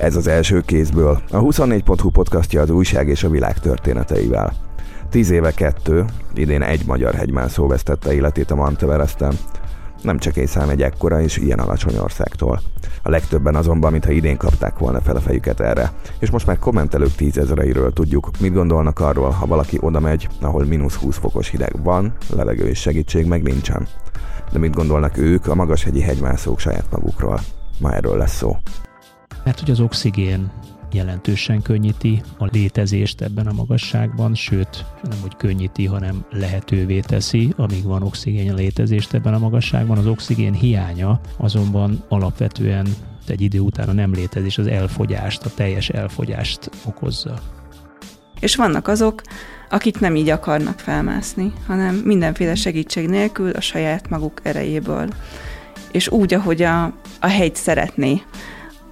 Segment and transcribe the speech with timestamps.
[0.00, 1.20] Ez az első kézből.
[1.30, 4.52] A 24.hu podcastja az újság és a világ történeteivel.
[5.10, 9.34] Tíz éve kettő, idén egy magyar hegymászó vesztette életét a Manteveresten.
[10.02, 12.60] Nem csak egy szám egy ekkora és ilyen alacsony országtól.
[13.02, 15.92] A legtöbben azonban, mintha idén kapták volna fel a fejüket erre.
[16.18, 20.94] És most már kommentelők tízezereiről tudjuk, mit gondolnak arról, ha valaki oda megy, ahol mínusz
[20.94, 23.88] 20 fokos hideg van, levegő és segítség meg nincsen.
[24.52, 27.40] De mit gondolnak ők, a magashegyi hegymászók saját magukról?
[27.80, 28.56] Ma erről lesz szó.
[29.44, 30.50] Mert hogy az oxigén
[30.92, 37.84] jelentősen könnyíti a létezést ebben a magasságban, sőt, nem hogy könnyíti, hanem lehetővé teszi, amíg
[37.84, 39.98] van oxigén a létezést ebben a magasságban.
[39.98, 42.86] Az oxigén hiánya azonban alapvetően
[43.26, 47.38] egy idő után a nem létezés az elfogyást, a teljes elfogyást okozza.
[48.40, 49.22] És vannak azok,
[49.70, 55.08] akik nem így akarnak felmászni, hanem mindenféle segítség nélkül a saját maguk erejéből.
[55.92, 56.84] És úgy, ahogy a,
[57.20, 58.22] a hegy szeretné,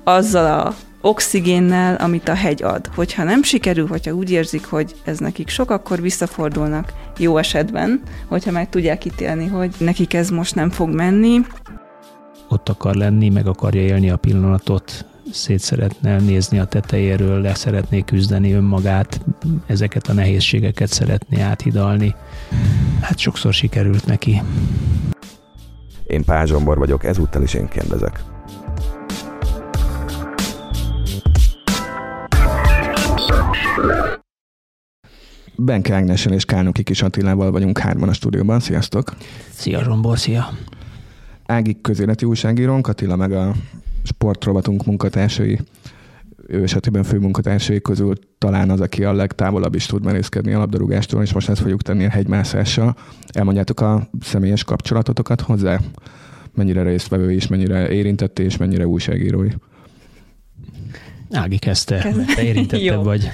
[0.08, 2.90] azzal a oxigénnel, amit a hegy ad.
[2.94, 8.50] Hogyha nem sikerül, hogyha úgy érzik, hogy ez nekik sok, akkor visszafordulnak jó esetben, hogyha
[8.50, 11.40] meg tudják ítélni, hogy nekik ez most nem fog menni.
[12.48, 18.00] Ott akar lenni, meg akarja élni a pillanatot, szét szeretne nézni a tetejéről, le szeretné
[18.00, 19.20] küzdeni önmagát,
[19.66, 22.14] ezeket a nehézségeket szeretné áthidalni.
[23.00, 24.42] Hát sokszor sikerült neki.
[26.06, 28.37] Én Pázsombor vagyok, ezúttal is én kérdezek.
[35.60, 38.60] Benke Ágnesen és Kálnoki Kis Attilával vagyunk hárman a stúdióban.
[38.60, 39.16] Sziasztok!
[39.50, 40.48] Szia Zsombor, szia!
[41.46, 43.54] Ági közéleti újságírónk, Attila meg a
[44.02, 45.58] sportrovatunk munkatársai,
[46.46, 51.32] ő esetében főmunkatársai közül talán az, aki a legtávolabb is tud merészkedni a labdarúgástól, és
[51.32, 52.96] most ezt fogjuk tenni a hegymászással.
[53.32, 55.80] Elmondjátok a személyes kapcsolatotokat hozzá?
[56.54, 59.48] Mennyire résztvevő és mennyire érintette és mennyire újságírói?
[61.30, 62.34] Ági kezdte, Kezd...
[62.34, 63.28] te érintettebb vagy.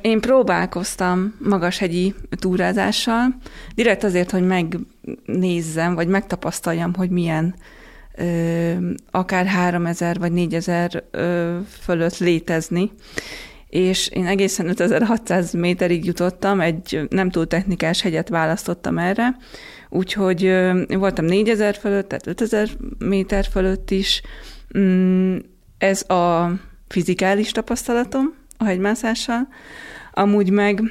[0.00, 3.36] Én próbálkoztam magashegyi túrázással,
[3.74, 7.54] direkt azért, hogy megnézzem, vagy megtapasztaljam, hogy milyen
[9.10, 12.90] akár 3000 vagy 4000 ö, fölött létezni.
[13.68, 19.36] És én egészen 5600 méterig jutottam, egy nem túl technikás hegyet választottam erre,
[19.88, 24.22] úgyhogy ö, voltam 4000 fölött, tehát 5000 méter fölött is.
[24.78, 25.36] Mm,
[25.78, 26.52] ez a
[26.88, 29.48] fizikális tapasztalatom a hegymászással.
[30.12, 30.82] Amúgy meg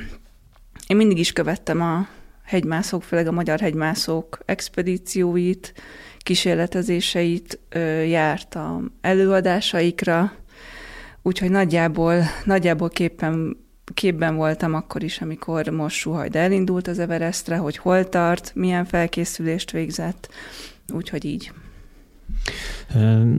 [0.87, 2.07] én mindig is követtem a
[2.43, 5.73] hegymászók, főleg a magyar hegymászók expedícióit,
[6.19, 7.59] kísérletezéseit,
[8.07, 10.31] jártam előadásaikra,
[11.21, 13.57] úgyhogy nagyjából, nagyjából képen,
[13.93, 19.71] képben voltam akkor is, amikor most Suhajd elindult az Everestre, hogy hol tart, milyen felkészülést
[19.71, 20.29] végzett,
[20.93, 21.51] úgyhogy így.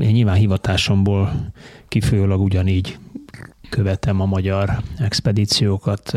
[0.00, 1.52] Én nyilván hivatásomból
[1.88, 2.98] kifolyólag ugyanígy
[3.68, 6.16] követem a magyar expedíciókat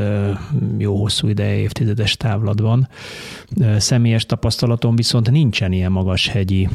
[0.78, 2.88] jó hosszú ideje, évtizedes távlatban.
[3.78, 6.70] Személyes tapasztalatom viszont nincsen ilyen magas hegyi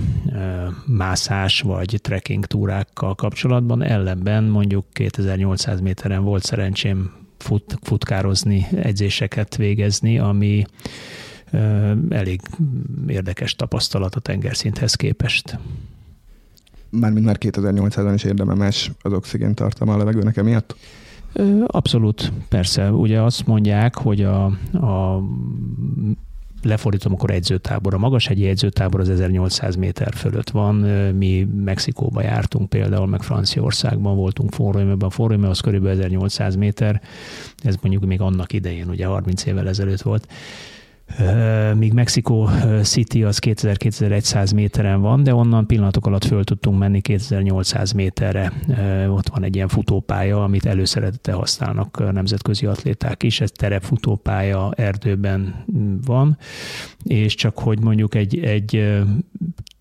[0.87, 10.19] mászás vagy trekking túrákkal kapcsolatban, ellenben mondjuk 2800 méteren volt szerencsém fut, futkározni, edzéseket végezni,
[10.19, 10.65] ami
[12.09, 12.41] elég
[13.07, 15.59] érdekes tapasztalat a tengerszinthez képest
[16.91, 20.77] mármint már 2800-an is érdemes az oxigén tartalma a levegőnek emiatt?
[21.67, 22.91] Abszolút, persze.
[22.91, 25.23] Ugye azt mondják, hogy a, a
[26.63, 27.95] lefordítom, akkor edzőtábor.
[27.95, 30.75] A magas hegyi edzőtábor az 1800 méter fölött van.
[31.15, 35.09] Mi Mexikóba jártunk például, meg Franciaországban voltunk Forróimőben.
[35.09, 37.03] A Forróimő az körülbelül 1800 méter.
[37.57, 40.29] Ez mondjuk még annak idején, ugye 30 évvel ezelőtt volt
[41.75, 42.49] míg Mexico
[42.83, 48.53] City az 2000-2100 méteren van, de onnan pillanatok alatt föl tudtunk menni 2800 méterre.
[49.09, 53.41] Ott van egy ilyen futópálya, amit előszeretete használnak nemzetközi atléták is.
[53.41, 55.65] Ez terepfutópálya erdőben
[56.07, 56.39] van,
[57.03, 58.97] és csak hogy mondjuk egy, egy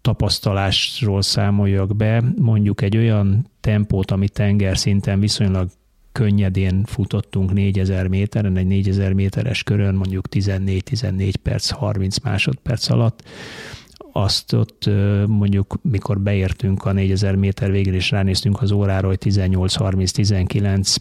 [0.02, 5.70] tapasztalásról számoljak be, mondjuk egy olyan tempót, ami tengerszinten viszonylag
[6.16, 13.24] könnyedén futottunk 4000 méteren, egy 4000 méteres körön mondjuk 14-14 perc, 30 másodperc alatt,
[14.12, 14.90] azt ott
[15.28, 20.96] mondjuk, mikor beértünk a 4000 méter végén, és ránéztünk az órára, hogy 18-30-19,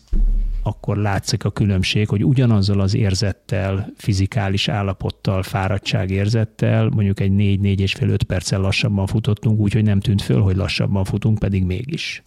[0.63, 7.93] akkor látszik a különbség, hogy ugyanazzal az érzettel, fizikális állapottal, fáradtságérzettel, mondjuk egy 4-4 és
[7.93, 12.23] fél 5 perccel lassabban futottunk, úgyhogy nem tűnt föl, hogy lassabban futunk, pedig mégis.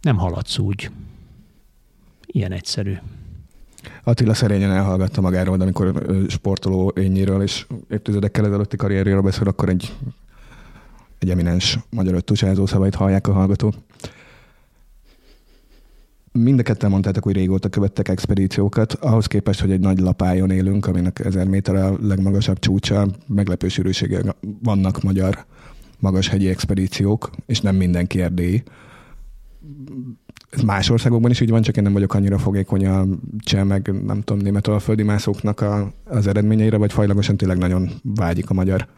[0.00, 0.90] Nem haladsz úgy.
[2.32, 2.94] Ilyen egyszerű.
[4.04, 9.96] Attila szerényen elhallgatta magáról, de amikor sportoló ényéről és évtizedekkel ezelőtti karrierjéről beszél, akkor egy,
[11.18, 13.74] egy eminens magyar öttusázó szavait hallják a hallgatók.
[16.32, 20.86] mind a ketten mondtátok, hogy régóta követtek expedíciókat, ahhoz képest, hogy egy nagy lapájon élünk,
[20.86, 25.44] aminek 1000 méter a legmagasabb csúcsa, meglepő sűrűséggel vannak magyar
[25.98, 28.62] magashegyi expedíciók, és nem mindenki erdélyi.
[30.50, 33.06] Ez más országokban is így van, csak én nem vagyok annyira fogékony a
[33.38, 38.50] cseh, meg nem tudom, német alföldi mászóknak a, az eredményeire, vagy fajlagosan tényleg nagyon vágyik
[38.50, 38.88] a magyar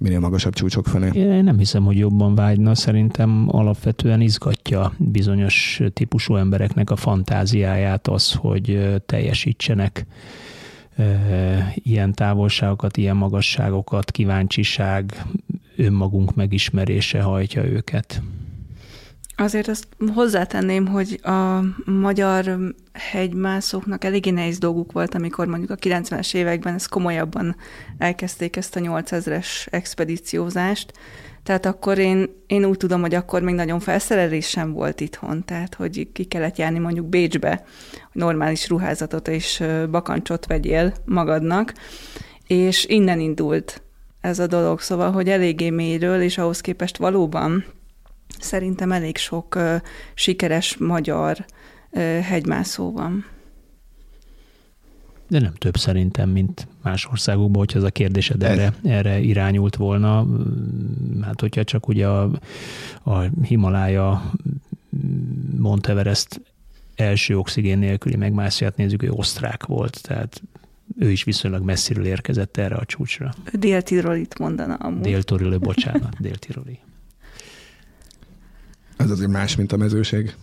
[0.00, 1.10] minél magasabb csúcsok felé.
[1.12, 8.32] Én nem hiszem, hogy jobban vágyna, szerintem alapvetően izgatja bizonyos típusú embereknek a fantáziáját az,
[8.32, 10.06] hogy teljesítsenek
[11.74, 15.24] ilyen távolságokat, ilyen magasságokat, kíváncsiság,
[15.76, 18.22] önmagunk megismerése hajtja őket.
[19.40, 22.58] Azért azt hozzátenném, hogy a magyar
[22.92, 27.56] hegymászóknak eléggé nehéz dolguk volt, amikor mondjuk a 90-es években ezt komolyabban
[27.98, 30.92] elkezdték ezt a 8000-es expedíciózást.
[31.42, 35.74] Tehát akkor én, én úgy tudom, hogy akkor még nagyon felszerelés sem volt itthon, tehát
[35.74, 41.74] hogy ki kellett járni mondjuk Bécsbe, hogy normális ruházatot és bakancsot vegyél magadnak,
[42.46, 43.82] és innen indult
[44.20, 47.64] ez a dolog, szóval, hogy eléggé mélyről, és ahhoz képest valóban
[48.38, 49.74] Szerintem elég sok uh,
[50.14, 51.44] sikeres magyar
[51.90, 53.24] uh, hegymászó van.
[55.28, 60.26] De nem több szerintem, mint más országokban, hogyha ez a kérdésed erre, erre irányult volna.
[61.22, 62.30] Hát, hogyha csak ugye a,
[63.02, 64.32] a Himalája
[65.56, 66.40] Monteverest
[66.94, 70.42] első oxigén nélküli megmászját nézzük, ő osztrák volt, tehát
[70.98, 73.32] ő is viszonylag messziről érkezett erre a csúcsra.
[73.52, 75.00] Dél-Tirolit mondana amúgy.
[75.00, 76.78] Dél-Tiroli, bocsánat, Dél-Tiroli.
[79.00, 80.34] Ez azért más, mint a mezőség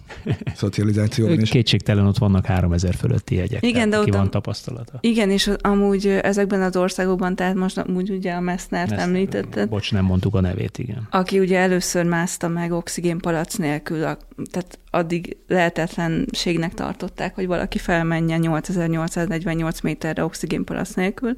[0.56, 1.50] szocializációban is.
[1.50, 3.66] Kétségtelen ott vannak 3000 fölötti jegyek.
[3.66, 4.98] Igen, de ott van tapasztalata.
[5.02, 9.70] Igen, és amúgy ezekben az országokban, tehát most amúgy ugye a Messnert Messner, említetted.
[9.70, 11.08] Bocs, nem mondtuk a nevét, igen.
[11.12, 14.18] Aki ugye először mászta meg oxigénpalac nélkül, a,
[14.52, 21.36] tehát addig lehetetlenségnek tartották, hogy valaki felmenjen 8848 méterre oxigénpalac nélkül.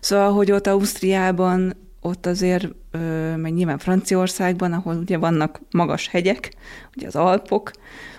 [0.00, 1.74] Szóval, hogy ott Ausztriában
[2.08, 2.68] ott azért,
[3.36, 6.54] meg nyilván Franciaországban, ahol ugye vannak magas hegyek,
[6.96, 7.70] ugye az Alpok,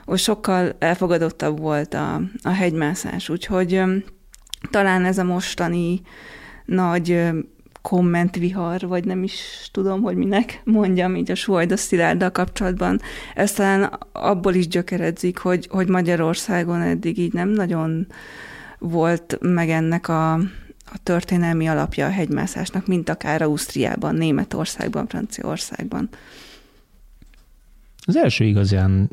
[0.06, 3.82] ott sokkal elfogadottabb volt a, a hegymászás, úgyhogy
[4.70, 6.02] talán ez a mostani
[6.66, 7.30] nagy
[7.82, 13.00] kommentvihar, vagy nem is tudom, hogy minek mondjam így a Suhajda Szilárddal kapcsolatban.
[13.36, 18.08] Ez talán abból is gyökeredzik, hogy, hogy Magyarországon eddig így nem nagyon
[18.80, 20.40] volt meg ennek a,
[20.92, 26.10] a történelmi alapja a hegymászásnak, mint akár Ausztriában, Németországban, Franciaországban.
[28.06, 29.10] Az első igazán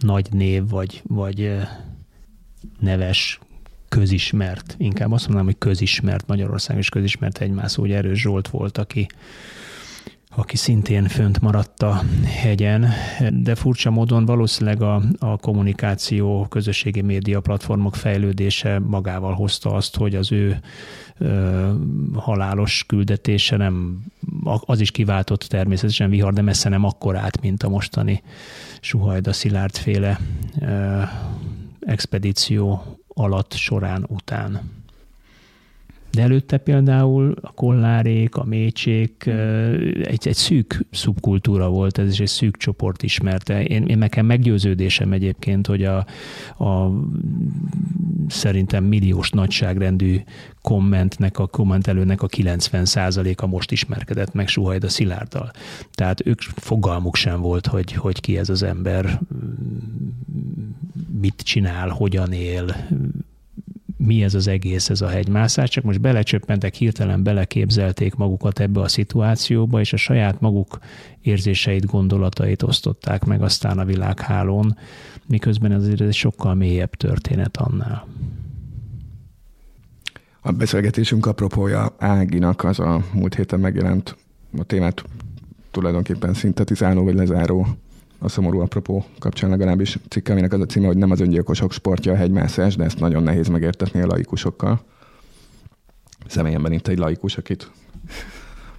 [0.00, 1.56] nagy név, vagy, vagy
[2.80, 3.40] neves,
[3.88, 9.06] közismert, inkább azt mondanám, hogy közismert Magyarország és közismert hegymászó, hogy Erős Zsolt volt, aki
[10.34, 12.88] aki szintén fönt maradt a hegyen,
[13.30, 20.14] de furcsa módon valószínűleg a, a kommunikáció, közösségi média platformok fejlődése magával hozta azt, hogy
[20.14, 20.60] az ő
[21.18, 21.72] ö,
[22.14, 24.04] halálos küldetése nem,
[24.44, 28.22] az is kiváltott természetesen vihar, de messze nem akkorát, mint a mostani
[28.80, 30.20] Suhajda Szilárd féle
[30.60, 31.02] ö,
[31.80, 34.60] expedíció alatt, során, után.
[36.12, 39.26] De előtte például a kollárék, a mécsék
[40.02, 43.64] egy, egy szűk szubkultúra volt, ez is egy szűk csoport ismerte.
[43.64, 46.06] Én, én nekem meggyőződésem egyébként, hogy a,
[46.64, 46.90] a
[48.28, 50.20] szerintem milliós nagyságrendű
[50.62, 55.50] kommentnek, a kommentelőnek a 90% a most ismerkedett meg Suhajda Szilárddal.
[55.92, 59.20] Tehát ők fogalmuk sem volt, hogy, hogy ki ez az ember,
[61.20, 62.76] mit csinál, hogyan él,
[64.06, 68.88] mi ez az egész, ez a hegymászás, csak most belecsöppentek, hirtelen beleképzelték magukat ebbe a
[68.88, 70.78] szituációba, és a saját maguk
[71.20, 74.76] érzéseit, gondolatait osztották meg aztán a világhálón,
[75.26, 78.06] miközben ez egy sokkal mélyebb történet annál.
[80.40, 84.16] A beszélgetésünk apropója Áginak az a múlt héten megjelent
[84.58, 85.04] a témát
[85.70, 87.66] tulajdonképpen szintetizáló vagy lezáró
[88.22, 92.12] a szomorú apropó kapcsán legalábbis cikk, aminek az a címe, hogy nem az öngyilkosok sportja
[92.12, 94.80] a hegymászás, de ezt nagyon nehéz megértetni a laikusokkal.
[96.26, 97.70] Személyemben itt egy laikus, akit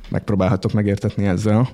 [0.10, 1.70] megpróbálhatok megértetni ezzel.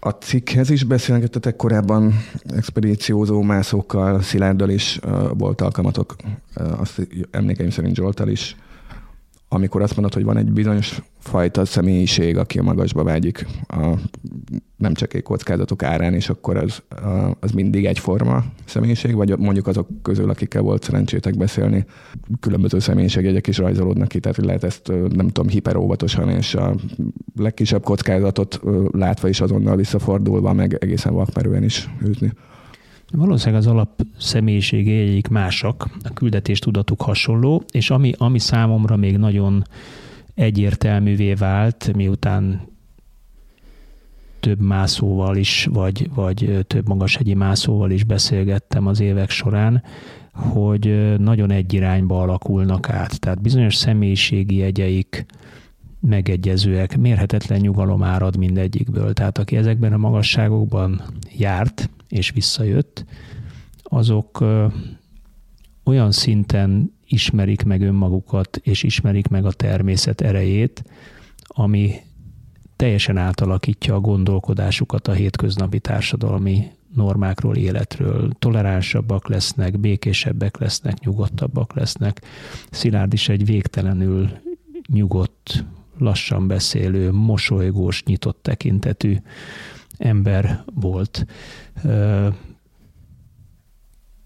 [0.00, 2.14] A cikkhez is beszélgettetek korábban
[2.56, 6.16] expedíciózó mászókkal, Szilárddal is uh, volt alkalmatok,
[6.56, 8.56] uh, azt emlékeim szerint Zsoltal is
[9.52, 13.94] amikor azt mondod, hogy van egy bizonyos fajta személyiség, aki a magasba vágyik, a,
[14.76, 16.82] nem csak egy kockázatok árán, és akkor az,
[17.40, 21.84] az mindig egyforma személyiség, vagy mondjuk azok közül, akikkel volt szerencsétek beszélni,
[22.40, 26.74] különböző személyiségjegyek is rajzolódnak ki, tehát lehet ezt nem tudom, hiperóvatosan, és a
[27.36, 32.32] legkisebb kockázatot látva is azonnal visszafordulva, meg egészen vakmerően is űzni.
[33.12, 39.64] Valószínűleg az alap személyiségéjék másak, a küldetés tudatuk hasonló, és ami, ami számomra még nagyon
[40.34, 42.68] egyértelművé vált, miután
[44.40, 49.82] több mászóval is, vagy, vagy több magashegyi mászóval is beszélgettem az évek során,
[50.32, 53.20] hogy nagyon egy irányba alakulnak át.
[53.20, 55.26] Tehát bizonyos személyiségi jegyeik
[56.00, 59.12] megegyezőek, mérhetetlen nyugalom árad mindegyikből.
[59.12, 61.02] Tehát aki ezekben a magasságokban
[61.38, 63.04] járt és visszajött,
[63.82, 64.44] azok
[65.84, 70.84] olyan szinten ismerik meg önmagukat, és ismerik meg a természet erejét,
[71.42, 71.94] ami
[72.76, 78.30] teljesen átalakítja a gondolkodásukat a hétköznapi társadalmi normákról, életről.
[78.38, 82.22] Toleránsabbak lesznek, békésebbek lesznek, nyugodtabbak lesznek.
[82.70, 84.30] Szilárd is egy végtelenül
[84.92, 85.64] nyugodt,
[85.98, 89.16] lassan beszélő, mosolygós, nyitott tekintetű
[90.00, 91.26] ember volt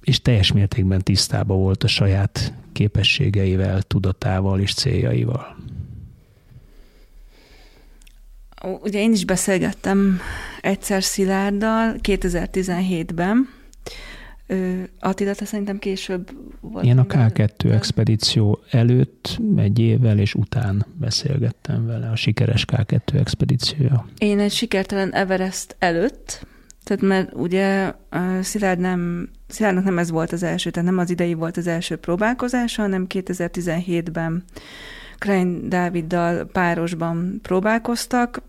[0.00, 5.56] és teljes mértékben tisztában volt a saját képességeivel, tudatával és céljaival.
[8.82, 10.20] Ugye én is beszélgettem
[10.60, 13.48] egyszer Szilárddal 2017-ben,
[15.00, 16.84] Attila, te szerintem később volt.
[16.84, 24.08] Én a K2 expedíció előtt egy évvel és után beszélgettem vele, a sikeres K2 expedíciója.
[24.18, 26.46] Én egy sikertelen Everest előtt,
[26.82, 27.92] tehát mert ugye
[28.40, 31.96] Szilárd nem, Szilárdnak nem ez volt az első, tehát nem az idei volt az első
[31.96, 34.44] próbálkozása, hanem 2017-ben
[35.18, 38.42] Klein Dáviddal párosban próbálkoztak,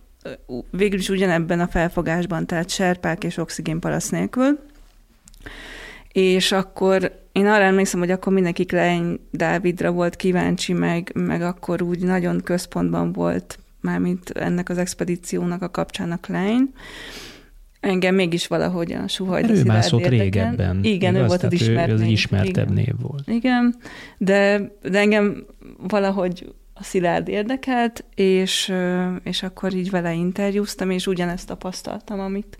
[0.72, 4.60] végül is ugyanebben a felfogásban, tehát serpák és oxigénpalasz nélkül.
[6.16, 11.82] És akkor én arra emlékszem, hogy akkor mindenki Klein Dávidra volt kíváncsi, meg, meg akkor
[11.82, 16.74] úgy nagyon központban volt mármint ennek az expedíciónak a kapcsának Klein
[17.80, 20.84] engem mégis valahogy a Suhajda Ő mászott régebben.
[20.84, 21.24] Igen, igaz?
[21.24, 21.90] ő volt az ismert.
[21.90, 22.74] Ő az ismertebb igen.
[22.74, 23.28] név volt.
[23.28, 23.76] Igen,
[24.18, 25.46] de, de engem
[25.88, 28.74] valahogy a Szilárd érdekelt, és,
[29.24, 32.58] és akkor így vele interjúztam, és ugyanezt tapasztaltam, amit,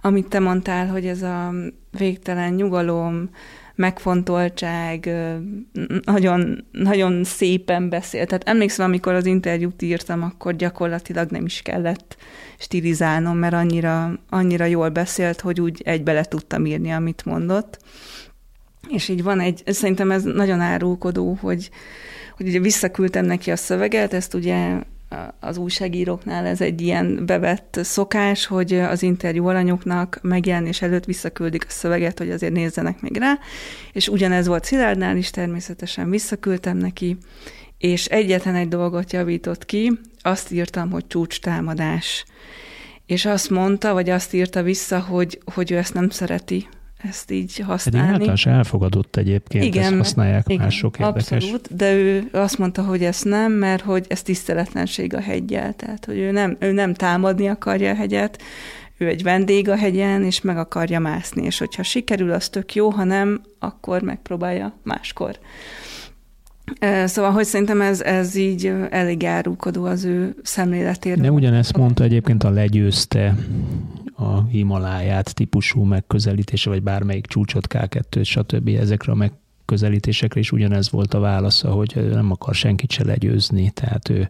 [0.00, 1.52] amit te mondtál, hogy ez a
[1.90, 3.30] végtelen nyugalom,
[3.74, 5.10] megfontoltság,
[6.04, 8.26] nagyon, nagyon szépen beszél.
[8.26, 12.16] Tehát emlékszem, amikor az interjút írtam, akkor gyakorlatilag nem is kellett
[12.58, 17.78] stilizálnom, mert annyira, annyira jól beszélt, hogy úgy egybe le tudtam írni, amit mondott.
[18.88, 21.70] És így van egy, szerintem ez nagyon árulkodó, hogy,
[22.40, 24.78] hogy ugye visszaküldtem neki a szöveget, ezt ugye
[25.40, 31.70] az újságíróknál ez egy ilyen bevett szokás, hogy az interjú alanyoknak megjelenés előtt visszaküldik a
[31.70, 33.38] szöveget, hogy azért nézzenek még rá,
[33.92, 37.16] és ugyanez volt Szilárdnál is, természetesen visszaküldtem neki,
[37.78, 42.24] és egyetlen egy dolgot javított ki, azt írtam, hogy csúcs támadás.
[43.06, 46.68] És azt mondta, vagy azt írta vissza, hogy, hogy ő ezt nem szereti,
[47.08, 47.98] ezt így használni.
[47.98, 51.30] Pedig általános elfogadott egyébként, igen, ezt használják igen, mások érdekes.
[51.30, 56.04] Abszolút, de ő azt mondta, hogy ezt nem, mert hogy ez tiszteletlenség a hegyel, tehát
[56.04, 58.42] hogy ő nem, ő nem támadni akarja a hegyet,
[58.98, 62.90] ő egy vendég a hegyen, és meg akarja mászni, és hogyha sikerül, az tök jó,
[62.90, 65.38] ha nem, akkor megpróbálja máskor.
[67.04, 71.22] Szóval, hogy szerintem ez, ez így elég árulkodó az ő szemléletéről.
[71.22, 73.34] De ugyanezt mondta egyébként a legyőzte
[74.20, 78.68] a Himaláját típusú megközelítése, vagy bármelyik csúcsot, K2, stb.
[78.68, 84.08] ezekre a megközelítésekre is ugyanez volt a válasza, hogy nem akar senkit se legyőzni, tehát
[84.08, 84.28] ő,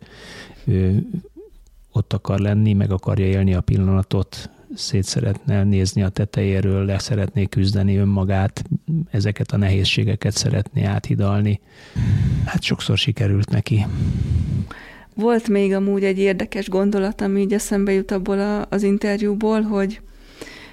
[0.64, 1.06] ő
[1.92, 7.44] ott akar lenni, meg akarja élni a pillanatot, szét szeretne nézni a tetejéről, le szeretné
[7.44, 8.64] küzdeni önmagát,
[9.11, 11.61] ezeket a nehézségeket szeretné áthidalni.
[12.44, 13.87] Hát sokszor sikerült neki.
[15.20, 20.00] Volt még amúgy egy érdekes gondolat, ami így eszembe jut abból a, az interjúból, hogy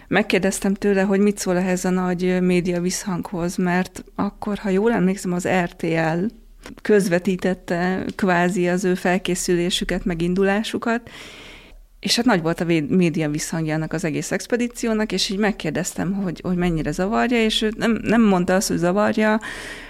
[0.08, 5.34] megkérdeztem tőle, hogy mit szól ehhez a nagy média visszhanghoz, mert akkor, ha jól emlékszem,
[5.34, 6.26] az RTL
[6.82, 11.10] közvetítette kvázi az ő felkészülésüket, megindulásukat,
[12.00, 16.58] és hát nagy volt a média visszhangjának az egész expedíciónak, és így megkérdeztem, hogy, hogy
[16.58, 19.40] mennyire zavarja, és ő nem, nem mondta azt, hogy zavarja,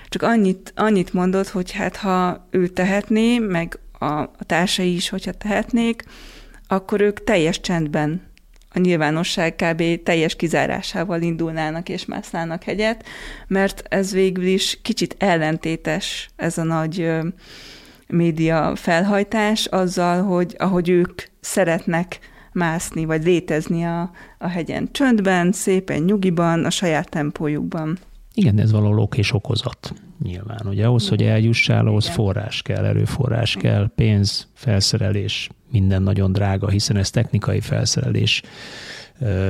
[0.09, 5.31] csak annyit, annyit mondott, hogy hát ha ő tehetné, meg a, a társai is, hogyha
[5.31, 6.03] tehetnék,
[6.67, 8.21] akkor ők teljes csendben
[8.69, 10.03] a nyilvánosság kb.
[10.03, 13.05] teljes kizárásával indulnának és másznának hegyet,
[13.47, 17.09] mert ez végül is kicsit ellentétes ez a nagy
[18.07, 22.19] média felhajtás azzal, hogy ahogy ők szeretnek
[22.51, 27.97] mászni, vagy létezni a, a hegyen csöndben, szépen nyugiban, a saját tempójukban.
[28.33, 29.93] Igen, ez való és okozat
[30.24, 30.62] nyilván.
[30.65, 36.97] Ugye ahhoz, hogy eljussál, ahhoz forrás kell, erőforrás kell, pénz, felszerelés, minden nagyon drága, hiszen
[36.97, 38.41] ez technikai felszerelés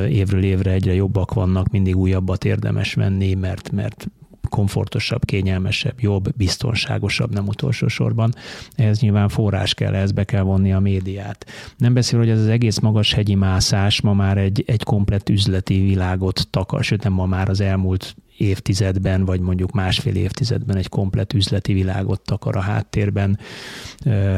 [0.10, 4.08] évről évre egyre jobbak vannak, mindig újabbat érdemes venni, mert, mert
[4.48, 8.34] komfortosabb, kényelmesebb, jobb, biztonságosabb, nem utolsó sorban.
[8.76, 11.46] Ez nyilván forrás kell, ehhez be kell vonni a médiát.
[11.78, 15.80] Nem beszél, hogy ez az egész magas hegyi mászás ma már egy, egy komplett üzleti
[15.80, 21.34] világot takar, sőt nem ma már az elmúlt évtizedben, vagy mondjuk másfél évtizedben egy komplet
[21.34, 23.40] üzleti világot takar a háttérben.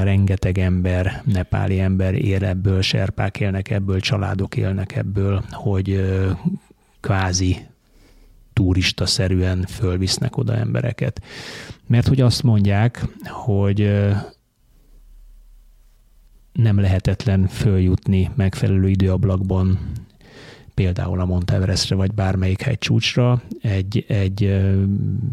[0.03, 6.01] Rengeteg ember, nepáli ember él ebből, serpák élnek ebből, családok élnek ebből, hogy
[6.99, 7.57] kvázi
[8.59, 11.21] turista-szerűen fölvisznek oda embereket.
[11.87, 14.05] Mert hogy azt mondják, hogy
[16.53, 19.79] nem lehetetlen följutni megfelelő időablakban
[20.79, 24.61] például a Monteverestre vagy bármelyik hegycsúcsra egy, egy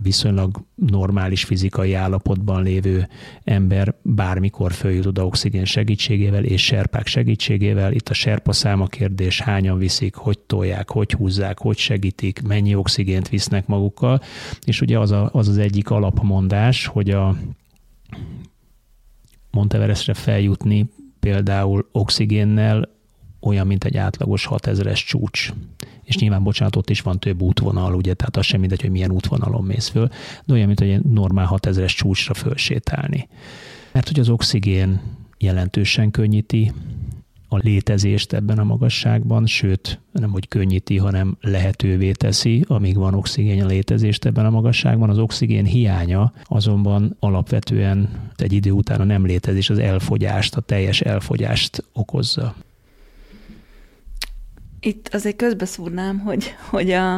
[0.03, 3.09] viszonylag normális fizikai állapotban lévő
[3.45, 7.93] ember bármikor följut oda oxigén segítségével és serpák segítségével.
[7.93, 13.29] Itt a serpa száma kérdés, hányan viszik, hogy tolják, hogy húzzák, hogy segítik, mennyi oxigént
[13.29, 14.21] visznek magukkal,
[14.65, 17.37] és ugye az a, az, az egyik alapmondás, hogy a
[19.50, 20.87] Monteverestre feljutni
[21.21, 22.95] például oxigénnel
[23.47, 25.53] olyan, mint egy átlagos 6000-es csúcs.
[26.03, 29.11] És nyilván, bocsánat, ott is van több útvonal, ugye, tehát az sem mindegy, hogy milyen
[29.11, 30.09] útvonalon mész föl,
[30.45, 33.29] de olyan, mint egy normál 6000-es csúcsra fölsétálni.
[33.93, 35.00] Mert hogy az oxigén
[35.38, 36.73] jelentősen könnyíti
[37.49, 43.62] a létezést ebben a magasságban, sőt, nem hogy könnyíti, hanem lehetővé teszi, amíg van oxigén
[43.62, 45.11] a létezést ebben a magasságban.
[45.11, 51.00] Az oxigén hiánya azonban alapvetően egy idő után a nem létezés, az elfogyást, a teljes
[51.00, 52.55] elfogyást okozza.
[54.87, 57.14] Itt azért közbeszúrnám, hogy, hogy a,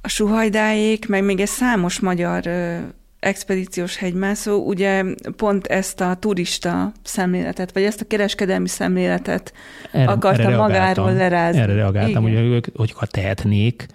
[0.00, 2.76] a suhajdáék, meg még egy számos magyar ö,
[3.20, 5.04] expedíciós hegymászó ugye
[5.36, 9.52] pont ezt a turista szemléletet, vagy ezt a kereskedelmi szemléletet
[9.92, 11.60] erre, akarta erre magáról lerázni.
[11.60, 12.42] Erre reagáltam, Igen.
[12.42, 13.86] hogy ők, hogy ha tehetnék,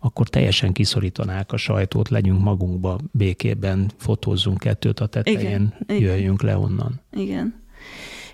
[0.00, 6.02] akkor teljesen kiszorítanák a sajtót, legyünk magunkba békében, fotózzunk kettőt a tetején, Igen.
[6.02, 7.00] jöjjünk le onnan.
[7.12, 7.60] Igen.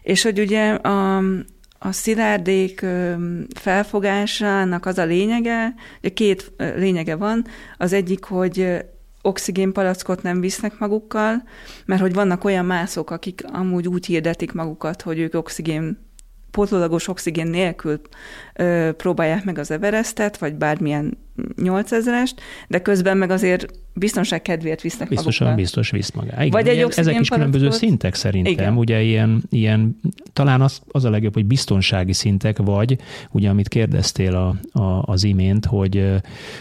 [0.02, 1.22] És hogy ugye a,
[1.78, 2.86] a szilárdék
[3.54, 7.46] felfogásának az a lényege, hogy két lényege van.
[7.76, 8.84] Az egyik, hogy
[9.22, 11.42] oxigénpalackot nem visznek magukkal,
[11.86, 16.07] mert hogy vannak olyan mászók, akik amúgy úgy hirdetik magukat, hogy ők oxigén
[16.58, 18.00] pótlólagos oxigén nélkül
[18.54, 21.18] ö, próbálják meg az Everestet, vagy bármilyen
[21.56, 22.30] 8000-est,
[22.68, 25.64] de közben meg azért biztonság kedvéért visznek Biztosan magukkal.
[25.64, 26.44] biztos visz magá.
[26.44, 28.52] Igen, vagy egy ezek is különböző szintek szerintem.
[28.52, 28.76] Igen.
[28.76, 30.00] Ugye ilyen, ilyen
[30.32, 32.96] talán az, az a legjobb, hogy biztonsági szintek, vagy
[33.30, 36.06] ugye amit kérdeztél a, a, az imént, hogy,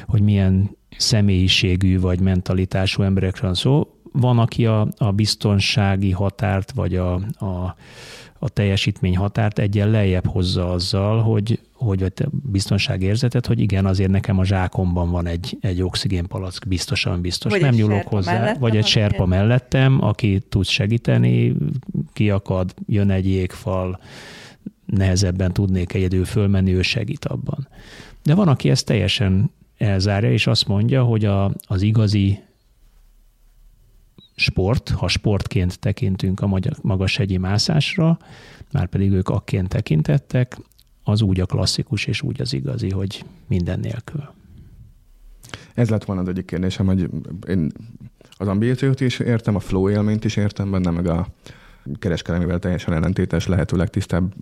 [0.08, 3.92] hogy milyen személyiségű vagy mentalitású emberekről szó.
[4.12, 7.76] Van, aki a, a biztonsági határt, vagy a, a
[8.40, 14.40] a teljesítmény határt egyen lejjebb hozza azzal, hogy, hogy a biztonságérzetet, hogy igen, azért nekem
[14.40, 17.52] a zsákomban van egy, egy oxigénpalack, biztosan biztos.
[17.52, 19.28] Vagy Nem nyúlok hozzá, vagy egy serpa igen.
[19.28, 21.56] mellettem, aki tud segíteni,
[22.14, 24.00] kiakad, jön egy jégfal,
[24.86, 27.68] nehezebben tudnék egyedül fölmenni, ő segít abban.
[28.24, 32.40] De van, aki ezt teljesen elzárja, és azt mondja, hogy a, az igazi
[34.40, 38.18] sport, ha sportként tekintünk a magas hegyi mászásra,
[38.72, 40.58] már pedig ők akként tekintettek,
[41.04, 44.30] az úgy a klasszikus és úgy az igazi, hogy minden nélkül.
[45.74, 47.10] Ez lett volna az egyik kérdésem, hogy
[47.48, 47.72] én
[48.38, 51.28] az ambíciót is értem, a flow élményt is értem benne, meg a
[52.00, 54.34] kereskedelmivel teljesen ellentétes, lehetőleg tisztább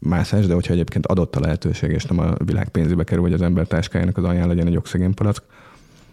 [0.00, 3.42] mászás, de hogyha egyébként adott a lehetőség, és nem a világ pénzébe kerül, hogy az
[3.42, 5.42] ember táskájának az alján legyen egy oxigénpalack,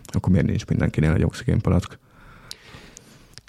[0.06, 2.00] akkor miért nincs mindenkinél egy oxigénpalack?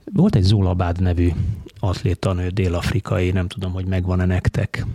[0.05, 1.31] Volt egy Zolabád nevű
[1.79, 4.87] atlétanő, dél-afrikai, nem tudom, hogy megvan-e nektek.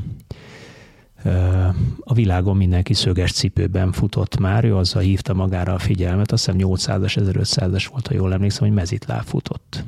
[1.99, 6.59] A világon mindenki szöges cipőben futott már, ő azzal hívta magára a figyelmet, azt hiszem
[6.69, 9.83] 800-as, 1500-as volt, ha jól emlékszem, hogy mezitláb futott.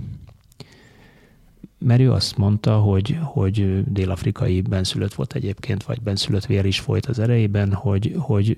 [1.77, 7.05] Mert ő azt mondta, hogy, hogy dél-afrikai benszülött volt egyébként, vagy benszülött vér is folyt
[7.05, 8.57] az erejében, hogy, hogy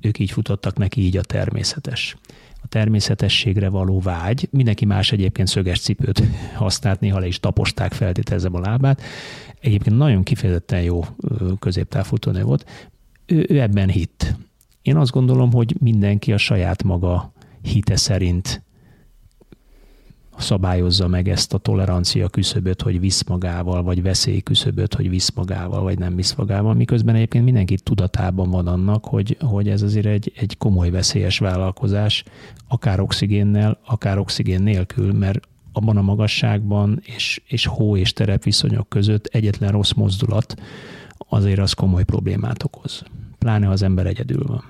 [0.00, 2.16] ők így futottak neki, így a természetes
[2.74, 4.48] természetességre való vágy.
[4.50, 6.22] Mindenki más egyébként szöges cipőt
[6.54, 9.02] használt, néha le is taposták, feltételezem a lábát.
[9.60, 11.04] Egyébként nagyon kifejezetten jó
[11.58, 12.90] középtávfutónő volt.
[13.26, 14.34] Ő, ő ebben hitt.
[14.82, 17.32] Én azt gondolom, hogy mindenki a saját maga
[17.62, 18.62] hite szerint
[20.38, 25.82] szabályozza meg ezt a tolerancia küszöböt, hogy visz magával, vagy veszély küszöböt, hogy visz magával,
[25.82, 30.32] vagy nem visz magával, miközben egyébként mindenki tudatában van annak, hogy, hogy ez azért egy,
[30.36, 32.24] egy komoly veszélyes vállalkozás,
[32.68, 35.40] akár oxigénnel, akár oxigén nélkül, mert
[35.72, 40.54] abban a magasságban és, és hó és terepviszonyok között egyetlen rossz mozdulat
[41.28, 43.02] azért az komoly problémát okoz.
[43.38, 44.64] Pláne, az ember egyedül van.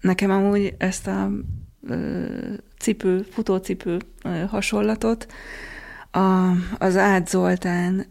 [0.00, 1.30] Nekem amúgy ezt a
[2.82, 3.98] cipő, futócipő
[4.48, 5.26] hasonlatot
[6.10, 8.06] a, az Ád Zoltán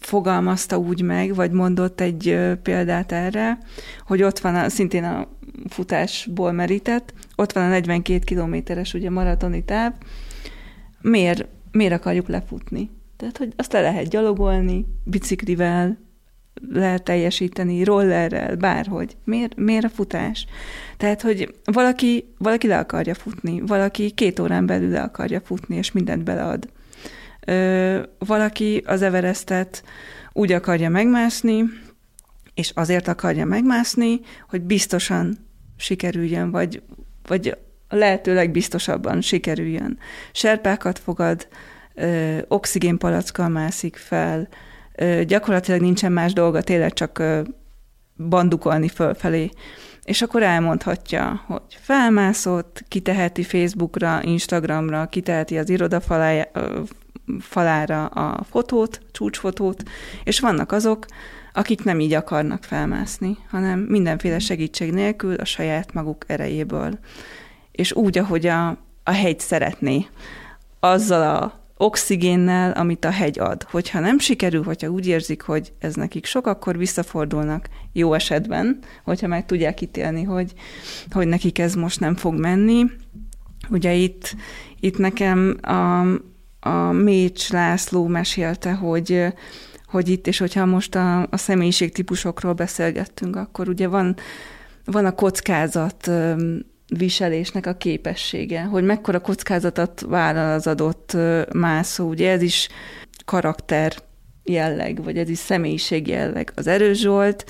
[0.00, 3.58] fogalmazta úgy meg, vagy mondott egy példát erre,
[4.06, 5.28] hogy ott van a, szintén a
[5.68, 9.92] futásból merített, ott van a 42 kilométeres ugye maratoni táv,
[11.00, 12.90] miért, miért akarjuk lefutni?
[13.16, 15.98] Tehát, hogy azt le lehet gyalogolni, biciklivel,
[16.72, 19.16] lehet teljesíteni, rollerrel, bárhogy.
[19.24, 20.46] Miért, miért a futás?
[20.96, 25.92] Tehát, hogy valaki, valaki le akarja futni, valaki két órán belül le akarja futni, és
[25.92, 26.68] mindent belead.
[27.46, 29.84] Ö, valaki az Everestet
[30.32, 31.64] úgy akarja megmászni,
[32.54, 35.38] és azért akarja megmászni, hogy biztosan
[35.76, 36.82] sikerüljön, vagy,
[37.26, 37.56] vagy
[37.88, 39.98] lehetőleg biztosabban sikerüljön.
[40.32, 41.48] Serpákat fogad,
[41.94, 44.48] ö, oxigénpalackkal mászik fel,
[45.26, 47.22] gyakorlatilag nincsen más dolga, tényleg csak
[48.28, 49.50] bandukolni fölfelé.
[50.04, 56.00] És akkor elmondhatja, hogy felmászott, kiteheti Facebookra, Instagramra, kiteheti az iroda
[57.40, 59.82] falára a fotót, csúcsfotót,
[60.24, 61.06] és vannak azok,
[61.52, 66.98] akik nem így akarnak felmászni, hanem mindenféle segítség nélkül a saját maguk erejéből.
[67.72, 68.68] És úgy, ahogy a,
[69.04, 70.06] a hegy szeretné,
[70.80, 73.62] azzal a oxigénnel, amit a hegy ad.
[73.62, 79.26] Hogyha nem sikerül, hogyha úgy érzik, hogy ez nekik sok, akkor visszafordulnak jó esetben, hogyha
[79.26, 80.52] meg tudják ítélni, hogy,
[81.10, 82.84] hogy nekik ez most nem fog menni.
[83.70, 84.34] Ugye itt,
[84.80, 86.00] itt nekem a,
[86.68, 89.24] a Mécs László mesélte, hogy
[89.86, 94.16] hogy itt, és hogyha most a, a személyiségtípusokról beszélgettünk, akkor ugye van,
[94.84, 96.10] van a kockázat
[96.86, 101.16] viselésnek a képessége, hogy mekkora kockázatot vállal az adott
[101.52, 102.08] mászó.
[102.08, 102.68] Ugye ez is
[103.24, 103.94] karakter
[104.44, 106.52] jelleg, vagy ez is személyiség jelleg.
[106.54, 107.44] Az erős Zsolt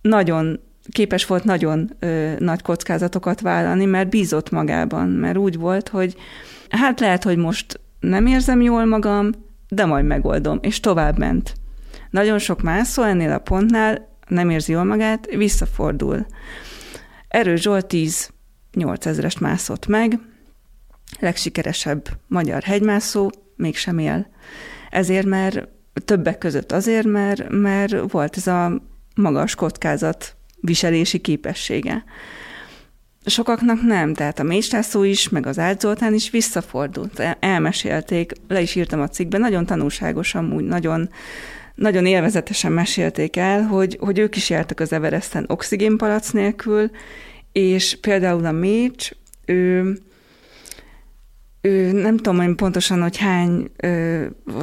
[0.00, 6.16] nagyon képes volt nagyon ö, nagy kockázatokat vállalni, mert bízott magában, mert úgy volt, hogy
[6.68, 9.30] hát lehet, hogy most nem érzem jól magam,
[9.68, 11.54] de majd megoldom, és tovább ment.
[12.10, 16.26] Nagyon sok mászó ennél a pontnál nem érzi jól magát, visszafordul.
[17.32, 18.30] Erős Zsolt 10
[18.72, 20.18] 8000-est mászott meg,
[21.20, 24.26] legsikeresebb magyar hegymászó, mégsem él.
[24.90, 25.68] Ezért, mert
[26.04, 28.82] többek között azért, mert, mert volt ez a
[29.14, 32.04] magas kockázat viselési képessége.
[33.24, 39.00] Sokaknak nem, tehát a Mécslászó is, meg az Ágyzoltán is visszafordult, elmesélték, le is írtam
[39.00, 41.10] a cikkben, nagyon tanulságosan, úgy nagyon,
[41.82, 46.90] nagyon élvezetesen mesélték el, hogy, hogy ők is jártak az Everesten oxigénpalac nélkül,
[47.52, 49.10] és például a Mécs,
[49.44, 49.98] ő,
[51.60, 53.70] ő nem tudom hogy pontosan, hogy hány,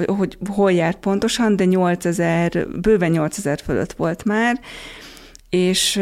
[0.05, 4.59] hogy hol járt pontosan, de 8000, bőven 8000 fölött volt már,
[5.49, 6.01] és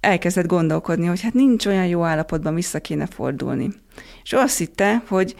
[0.00, 3.68] elkezdett gondolkodni, hogy hát nincs olyan jó állapotban, vissza kéne fordulni.
[4.22, 5.34] És azt hitte, hogy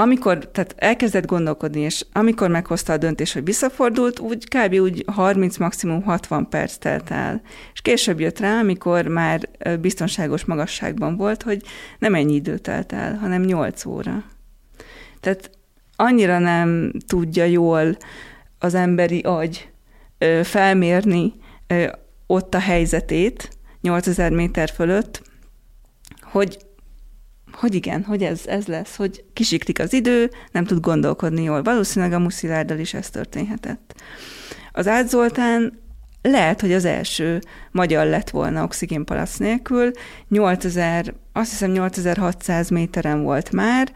[0.00, 4.74] amikor, tehát elkezdett gondolkodni, és amikor meghozta a döntést, hogy visszafordult, úgy kb.
[4.74, 7.42] úgy 30, maximum 60 perc telt el.
[7.72, 9.48] És később jött rá, amikor már
[9.80, 11.62] biztonságos magasságban volt, hogy
[11.98, 14.24] nem ennyi idő telt el, hanem 8 óra.
[15.20, 15.50] Tehát
[15.96, 17.96] annyira nem tudja jól
[18.58, 19.68] az emberi agy
[20.42, 21.32] felmérni
[22.26, 25.22] ott a helyzetét, 8000 méter fölött,
[26.22, 26.58] hogy
[27.58, 31.62] hogy igen, hogy ez, ez lesz, hogy kisiklik az idő, nem tud gondolkodni jól.
[31.62, 33.94] Valószínűleg a Muszilárdal is ez történhetett.
[34.72, 35.78] Az Ágy Zoltán
[36.22, 37.40] lehet, hogy az első
[37.70, 39.90] magyar lett volna oxigénpalac nélkül,
[40.28, 43.92] 8000, azt hiszem 8600 méteren volt már,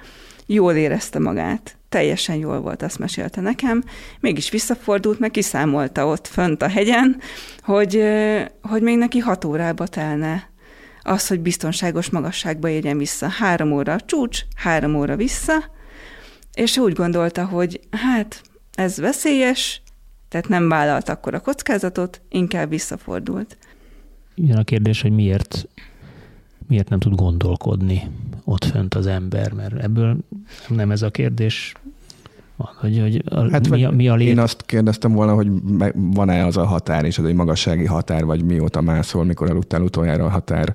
[0.46, 3.82] jól érezte magát, teljesen jól volt, azt mesélte nekem,
[4.20, 7.20] mégis visszafordult, meg kiszámolta ott fönt a hegyen,
[7.62, 8.04] hogy,
[8.62, 10.50] hogy még neki hat órába telne
[11.02, 13.28] az, hogy biztonságos magasságba érjen vissza.
[13.28, 15.52] Három óra csúcs, három óra vissza,
[16.54, 18.42] és úgy gondolta, hogy hát
[18.74, 19.82] ez veszélyes,
[20.28, 23.56] tehát nem vállalt akkor a kockázatot, inkább visszafordult.
[24.34, 25.68] Jön a kérdés, hogy miért,
[26.66, 28.10] miért nem tud gondolkodni
[28.44, 30.16] ott fönt az ember, mert ebből
[30.68, 31.72] nem ez a kérdés
[32.80, 34.28] hogy, hogy a, hát, mi, a, mi a lét...
[34.28, 35.48] Én azt kérdeztem volna, hogy
[35.94, 40.24] van-e az a határ, és az egy magassági határ, vagy mióta mászol, mikor aludtál utoljára
[40.24, 40.74] a határ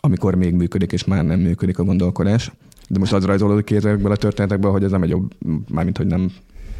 [0.00, 2.52] amikor még működik, és már nem működik a gondolkodás.
[2.88, 5.32] De most az rajzolódik ki ezekből a történetekből, hogy ez nem egy jobb,
[5.68, 6.30] mármint hogy nem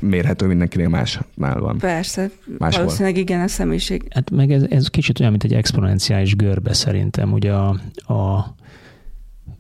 [0.01, 1.79] mérhető mindenkinél másnál van.
[1.79, 2.85] Persze, Máshol.
[2.85, 4.03] valószínűleg igen, a személyiség.
[4.11, 7.33] Hát meg ez, ez kicsit olyan, mint egy exponenciális görbe szerintem.
[7.33, 7.69] Ugye a,
[8.15, 8.55] a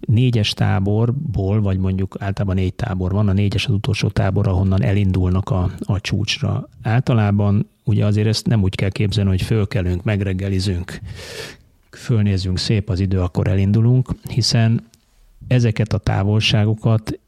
[0.09, 5.51] négyes táborból, vagy mondjuk általában négy tábor van, a négyes az utolsó tábor, ahonnan elindulnak
[5.51, 6.69] a, a csúcsra.
[6.83, 11.01] Általában ugye azért ezt nem úgy kell képzelni, hogy fölkelünk, megreggelizünk,
[11.91, 14.87] fölnézzünk, szép az idő, akkor elindulunk, hiszen
[15.49, 17.19] ezeket a távolságokat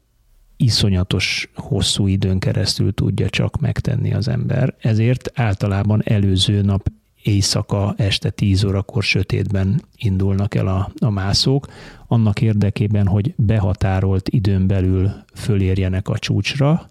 [0.57, 4.75] iszonyatos hosszú időn keresztül tudja csak megtenni az ember.
[4.79, 6.91] Ezért általában előző nap
[7.23, 11.67] éjszaka este 10 órakor sötétben indulnak el a, a mászók,
[12.11, 16.89] annak érdekében, hogy behatárolt időn belül fölérjenek a csúcsra,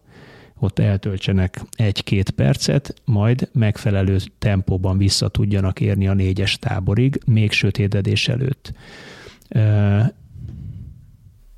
[0.59, 8.28] ott eltöltsenek egy-két percet, majd megfelelő tempóban vissza tudjanak érni a négyes táborig, még sötétedés
[8.28, 8.72] előtt.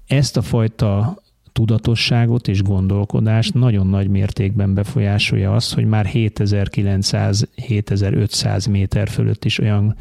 [0.07, 1.23] Ezt a fajta
[1.53, 9.97] tudatosságot és gondolkodást nagyon nagy mértékben befolyásolja az, hogy már 7900-7500 méter fölött is olyan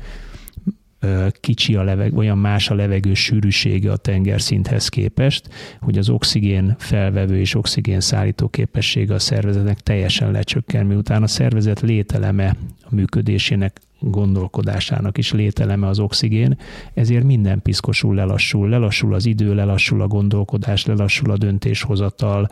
[1.40, 7.40] kicsi a levegő, olyan más a levegő sűrűsége a tengerszinthez képest, hogy az oxigén felvevő
[7.40, 15.18] és oxigén szállító képessége a szervezetnek teljesen lecsökken, miután a szervezet lételeme a működésének gondolkodásának
[15.18, 16.58] is lételeme az oxigén,
[16.94, 18.70] ezért minden piszkosul lelassul.
[18.70, 22.48] Lelassul az idő, lelassul a gondolkodás, lelassul a döntéshozatal,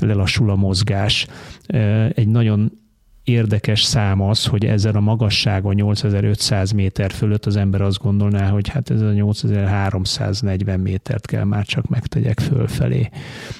[0.00, 1.26] lelassul a mozgás.
[2.14, 2.83] Egy nagyon
[3.24, 8.68] érdekes szám az, hogy ezzel a magasságon 8500 méter fölött az ember azt gondolná, hogy
[8.68, 13.08] hát ez a 8340 métert kell már csak megtegyek fölfelé.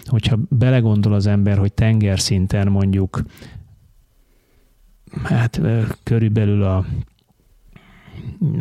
[0.04, 3.22] Hogyha belegondol az ember, hogy tengerszinten mondjuk
[5.22, 5.60] hát
[6.02, 6.84] körülbelül a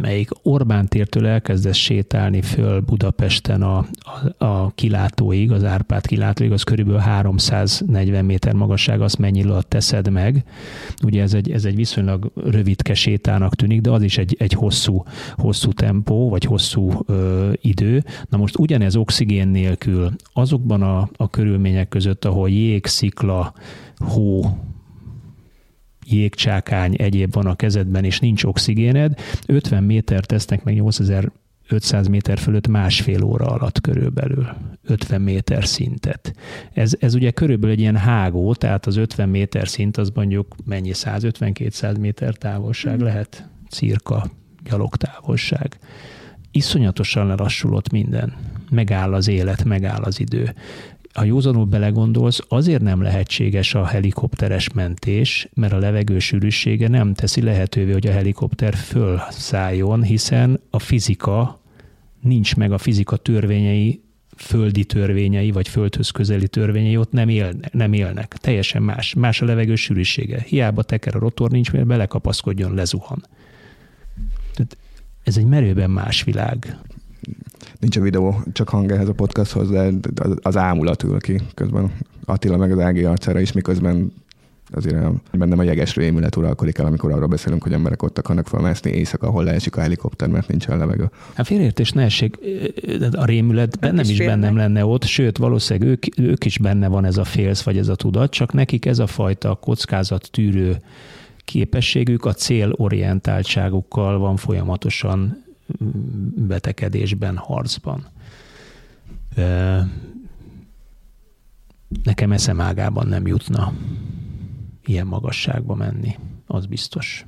[0.02, 3.86] melyik Orbán tértől elkezdesz sétálni föl Budapesten a,
[4.38, 10.10] a, a kilátóig, az Árpád kilátóig, az körülbelül 340 méter magasság, azt mennyi alatt teszed
[10.10, 10.44] meg.
[11.04, 15.04] Ugye ez egy, ez egy viszonylag rövidke sétának tűnik, de az is egy, egy hosszú,
[15.36, 18.04] hosszú tempó, vagy hosszú ö, idő.
[18.30, 23.54] Na most ugyanez oxigén nélkül azokban a, a körülmények között, ahol jég, szikla,
[23.98, 24.46] hó,
[26.06, 32.68] jégcsákány, egyéb van a kezedben, és nincs oxigéned, 50 méter tesznek meg 8500 méter fölött
[32.68, 34.48] másfél óra alatt körülbelül
[34.84, 36.36] 50 méter szintet.
[36.74, 40.92] Ez, ez ugye körülbelül egy ilyen hágó, tehát az 50 méter szint az mondjuk mennyi
[40.94, 43.04] 150-200 méter távolság mm.
[43.04, 44.26] lehet, cirka
[44.64, 45.78] gyalogtávolság.
[46.52, 48.34] Iszonyatosan lelassulott minden.
[48.70, 50.54] Megáll az élet, megáll az idő
[51.14, 57.42] ha józanul belegondolsz, azért nem lehetséges a helikopteres mentés, mert a levegő sűrűsége nem teszi
[57.42, 61.62] lehetővé, hogy a helikopter fölszálljon, hiszen a fizika
[62.22, 64.02] nincs meg a fizika törvényei,
[64.38, 68.34] földi törvényei, vagy földhöz közeli törvényei ott nem, él, nem élnek.
[68.34, 69.14] Teljesen más.
[69.14, 70.40] Más a levegő sűrűsége.
[70.48, 73.26] Hiába teker a rotor, nincs, mert belekapaszkodjon, lezuhan.
[74.54, 74.78] Tehát
[75.24, 76.78] ez egy merőben más világ
[77.84, 79.92] nincs a videó, csak hang ehhez a podcasthoz, de
[80.42, 81.92] az ámulat ül ki közben.
[82.26, 84.14] Attila meg az Ági arcára is, miközben
[84.72, 84.96] azért
[85.32, 89.28] bennem a jeges rémület uralkodik el, amikor arról beszélünk, hogy emberek ott akarnak felmászni éjszaka,
[89.28, 91.10] ahol leesik a helikopter, mert nincs a levegő.
[91.34, 92.38] Hát félértés ne essék,
[93.12, 97.06] a rémület bennem is, is bennem lenne ott, sőt, valószínűleg ők, ők is benne van
[97.06, 100.78] ez a félsz, vagy ez a tudat, csak nekik ez a fajta kockázat tűrő
[101.46, 105.43] képességük a célorientáltságukkal van folyamatosan
[106.36, 108.06] betegedésben, harcban.
[112.04, 113.74] Nekem eszemágában nem jutna
[114.86, 116.16] ilyen magasságba menni,
[116.48, 117.26] az biztos.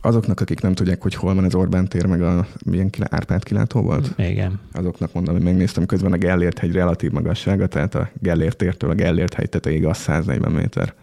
[0.00, 3.42] Azoknak, akik nem tudják, hogy hol van az Orbán tér, meg a milyen kilá, Árpád
[3.42, 4.14] kilátó volt?
[4.18, 4.60] Igen.
[4.72, 8.94] Azoknak mondom, hogy megnéztem közben a Gellért hegy relatív magassága, tehát a Gellért tértől a
[8.94, 10.94] Gellért hegy tetejéig az 140 méter.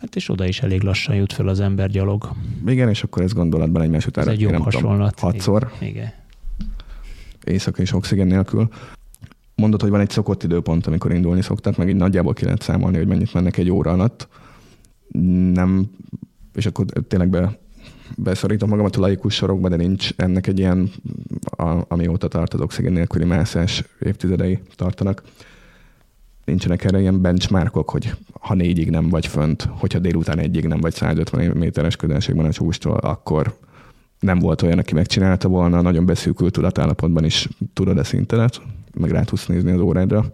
[0.00, 2.30] Hát és oda is elég lassan jut fel az ember gyalog.
[2.66, 4.26] Igen, és akkor ez gondolatban egymás után.
[4.26, 5.14] Ez egy jó hasonlat.
[5.14, 5.72] Tudom, hatszor.
[5.80, 6.12] Igen.
[7.44, 8.68] Éjszaka és oxigén nélkül.
[9.54, 12.96] Mondod, hogy van egy szokott időpont, amikor indulni szoktak, meg így nagyjából ki lehet számolni,
[12.96, 14.28] hogy mennyit mennek egy óra alatt.
[15.52, 15.90] Nem,
[16.54, 17.58] és akkor tényleg be,
[18.16, 20.90] beszorítom magamat a laikus sorokba, de nincs ennek egy ilyen,
[21.56, 25.22] a, amióta tart az oxigén nélküli mászás évtizedei tartanak
[26.48, 30.94] nincsenek erre ilyen benchmarkok, hogy ha négyig nem vagy fönt, hogyha délután egyig nem vagy
[30.94, 33.58] 150 méteres közelségben a csústól, akkor
[34.20, 38.60] nem volt olyan, aki megcsinálta volna, nagyon beszűkült tudatállapotban is tudod a szintelet,
[38.94, 40.24] meg rá tudsz nézni az órádra.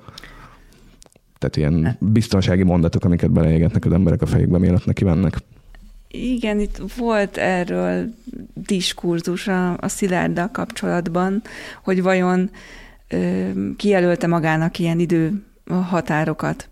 [1.39, 5.37] Tehát ilyen biztonsági mondatok, amiket beleégetnek az emberek a fejükbe, mielőtt neki mennek.
[6.11, 8.15] Igen, itt volt erről
[8.55, 11.43] diskurzus a, a Szilárddal kapcsolatban,
[11.83, 12.51] hogy vajon
[13.09, 16.69] ö, kijelölte magának ilyen idő határokat.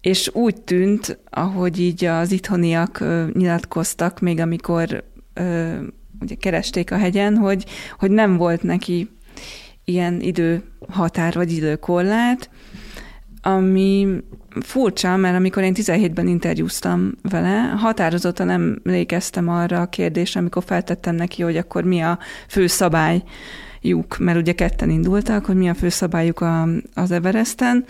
[0.00, 5.04] És úgy tűnt, ahogy így az itthoniak nyilatkoztak, még amikor
[6.20, 7.64] ugye keresték a hegyen, hogy,
[7.98, 9.10] hogy nem volt neki
[9.84, 12.50] ilyen időhatár vagy időkorlát,
[13.42, 14.08] ami
[14.60, 21.42] furcsa, mert amikor én 17-ben interjúztam vele, határozottan emlékeztem arra a kérdésre, amikor feltettem neki,
[21.42, 22.66] hogy akkor mi a fő
[23.80, 27.84] szabályuk, mert ugye ketten indultak, hogy mi a fő szabályuk a, az Everesten,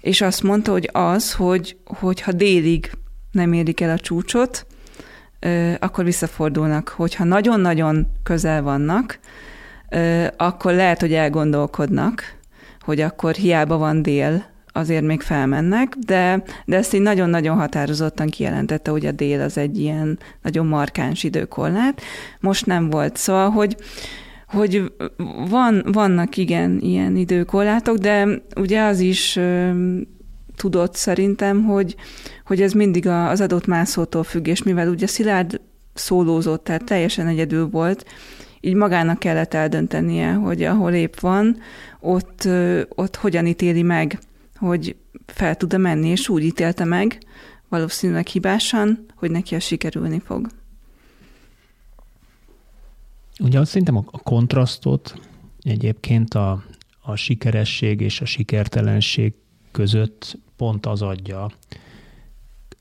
[0.00, 2.90] és azt mondta, hogy az, hogy, hogy ha délig
[3.32, 4.66] nem érik el a csúcsot,
[5.78, 6.88] akkor visszafordulnak.
[6.88, 9.18] Hogyha nagyon-nagyon közel vannak,
[10.36, 12.36] akkor lehet, hogy elgondolkodnak,
[12.80, 18.90] hogy akkor hiába van dél, azért még felmennek, de, de ezt így nagyon-nagyon határozottan kijelentette,
[18.90, 22.00] hogy a dél az egy ilyen nagyon markáns időkorlát.
[22.40, 23.16] Most nem volt.
[23.16, 23.76] Szóval, hogy,
[24.52, 24.92] hogy
[25.48, 29.38] van, vannak igen ilyen időkorlátok, de ugye az is
[30.56, 31.96] tudott szerintem, hogy,
[32.44, 35.60] hogy ez mindig az adott mászótól függ, és mivel ugye Szilárd
[35.94, 38.04] szólózott, tehát teljesen egyedül volt,
[38.60, 41.56] így magának kellett eldöntenie, hogy ahol épp van,
[42.00, 42.48] ott,
[42.88, 44.18] ott hogyan ítéli meg,
[44.56, 47.18] hogy fel tud-e menni, és úgy ítélte meg,
[47.68, 50.46] valószínűleg hibásan, hogy neki ez sikerülni fog.
[53.42, 55.20] Ugye azt szerintem a kontrasztot
[55.60, 56.64] egyébként a,
[57.00, 59.34] a sikeresség és a sikertelenség
[59.70, 61.50] között pont az adja,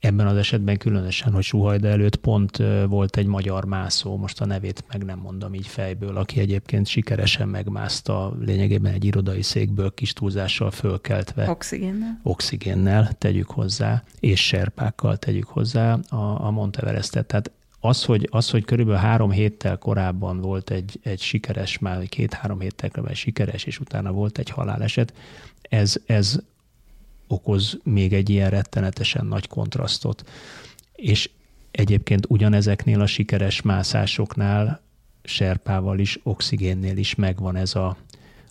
[0.01, 4.83] ebben az esetben különösen, hogy Suhajda előtt pont volt egy magyar mászó, most a nevét
[4.87, 10.71] meg nem mondom így fejből, aki egyébként sikeresen megmászta lényegében egy irodai székből kis túlzással
[10.71, 11.49] fölkeltve.
[11.49, 12.19] Oxigénnel.
[12.23, 17.25] Oxigénnel tegyük hozzá, és serpákkal tegyük hozzá a, a Monteverestet.
[17.25, 17.51] Tehát
[17.83, 22.89] az, hogy, az, hogy körülbelül három héttel korábban volt egy, egy sikeres, már két-három héttel
[22.89, 25.13] korábban sikeres, és utána volt egy haláleset,
[25.61, 26.39] ez, ez
[27.27, 30.29] okoz még egy ilyen rettenetesen nagy kontrasztot.
[30.95, 31.29] És
[31.71, 34.81] egyébként ugyanezeknél a sikeres mászásoknál,
[35.23, 37.97] serpával is, oxigénnél is megvan ez a,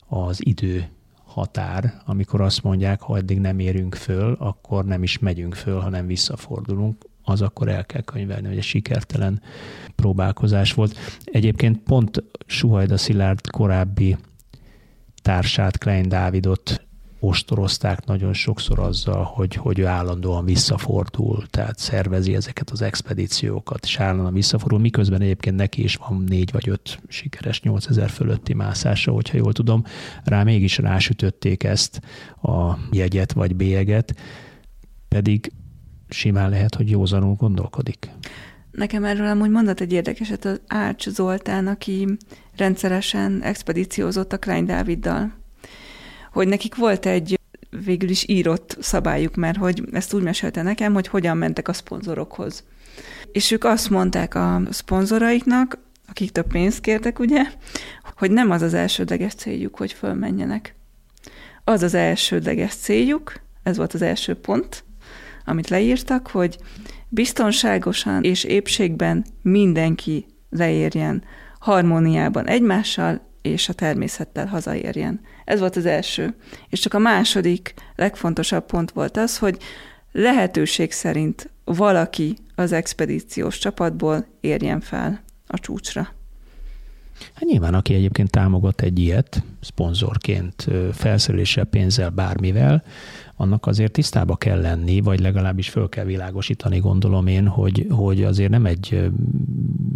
[0.08, 0.88] az idő
[1.24, 6.06] határ, amikor azt mondják, ha eddig nem érünk föl, akkor nem is megyünk föl, hanem
[6.06, 9.42] visszafordulunk, az akkor el kell könyvelni, hogy egy sikertelen
[9.94, 10.96] próbálkozás volt.
[11.24, 14.16] Egyébként pont Suhajda Szilárd korábbi
[15.22, 16.88] társát, Klein Dávidot
[17.20, 23.98] ostorozták nagyon sokszor azzal, hogy, hogy ő állandóan visszafordul, tehát szervezi ezeket az expedíciókat, és
[23.98, 29.36] állandóan visszafordul, miközben egyébként neki is van négy vagy öt sikeres 8000 fölötti mászása, hogyha
[29.36, 29.84] jól tudom,
[30.24, 32.00] rá mégis rásütötték ezt
[32.42, 34.14] a jegyet vagy bélyeget,
[35.08, 35.52] pedig
[36.10, 38.10] simán lehet, hogy józanul gondolkodik.
[38.70, 42.16] Nekem erről amúgy mondat egy érdekeset az Ács Zoltán, aki
[42.56, 45.38] rendszeresen expedíciózott a Klein Dáviddal
[46.32, 47.40] hogy nekik volt egy
[47.84, 52.64] végül is írott szabályuk, mert hogy ezt úgy mesélte nekem, hogy hogyan mentek a szponzorokhoz.
[53.32, 57.42] És ők azt mondták a szponzoraiknak, akik több pénzt kértek, ugye,
[58.16, 60.74] hogy nem az az elsődleges céljuk, hogy fölmenjenek.
[61.64, 64.84] Az az elsődleges céljuk, ez volt az első pont,
[65.50, 66.58] amit leírtak, hogy
[67.08, 71.22] biztonságosan és épségben mindenki leérjen
[71.58, 75.20] harmóniában egymással és a természettel hazaérjen.
[75.44, 76.34] Ez volt az első.
[76.68, 79.58] És csak a második legfontosabb pont volt az, hogy
[80.12, 86.08] lehetőség szerint valaki az expedíciós csapatból érjen fel a csúcsra.
[87.34, 92.82] Hát nyilván, aki egyébként támogat egy ilyet, szponzorként, felszereléssel, pénzzel, bármivel,
[93.40, 98.50] annak azért tisztába kell lenni, vagy legalábbis föl kell világosítani, gondolom én, hogy, hogy azért
[98.50, 99.10] nem egy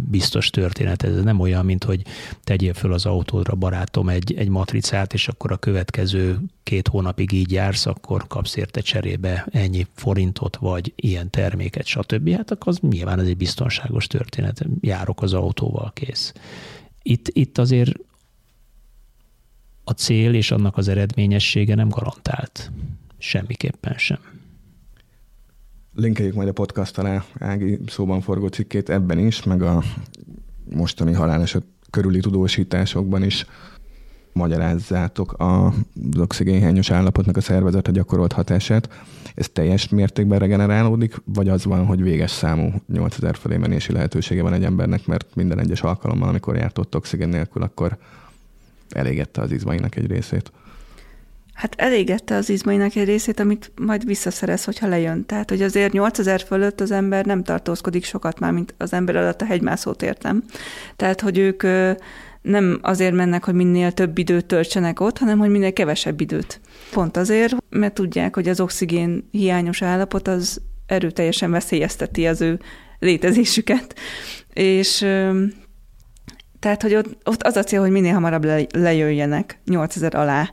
[0.09, 2.01] biztos történet, ez nem olyan, mint hogy
[2.43, 7.51] tegyél föl az autódra, barátom, egy, egy matricát, és akkor a következő két hónapig így
[7.51, 12.29] jársz, akkor kapsz érte cserébe ennyi forintot, vagy ilyen terméket, stb.
[12.29, 16.33] Hát akkor az nyilván ez egy biztonságos történet, járok az autóval, kész.
[17.01, 17.99] Itt, itt azért
[19.83, 22.71] a cél és annak az eredményessége nem garantált.
[23.25, 24.17] Semmiképpen sem.
[25.93, 29.83] Linkeljük majd a podcast alá Ági szóban forgó cikkét ebben is, meg a
[30.69, 33.45] mostani haláleset körüli tudósításokban is
[34.33, 35.73] magyarázzátok a
[36.19, 38.89] oxigénhányos állapotnak a szervezetre gyakorolt hatását.
[39.35, 44.53] Ez teljes mértékben regenerálódik, vagy az van, hogy véges számú 8000 felé menési lehetősége van
[44.53, 47.97] egy embernek, mert minden egyes alkalommal, amikor járt ott oxigén nélkül, akkor
[48.89, 50.51] elégette az izmainak egy részét?
[51.55, 55.25] Hát elégette az izmainak egy részét, amit majd visszaszerez, hogyha lejön.
[55.25, 59.41] Tehát, hogy azért 8000 fölött az ember nem tartózkodik sokat már, mint az ember alatt
[59.41, 60.43] a hegymászót értem.
[60.95, 61.63] Tehát, hogy ők
[62.41, 66.59] nem azért mennek, hogy minél több időt töltsenek ott, hanem hogy minél kevesebb időt.
[66.91, 72.59] Pont azért, mert tudják, hogy az oxigén hiányos állapot az erőteljesen veszélyezteti az ő
[72.99, 73.95] létezésüket.
[74.53, 74.97] És
[76.59, 80.49] tehát, hogy ott, ott az a cél, hogy minél hamarabb le, lejöjjenek 8000 alá.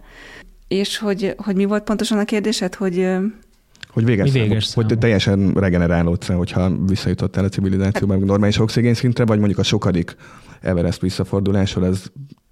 [0.73, 3.09] És hogy, hogy mi volt pontosan a kérdésed, hogy
[3.89, 8.95] hogy véges, Mi véges számok, hogy teljesen regenerálódsz, hogyha visszajutottál a civilizációban hát, normális oxigén
[8.95, 10.17] szintre, vagy mondjuk a sokadik
[10.61, 12.03] Everest visszafordulásról, ez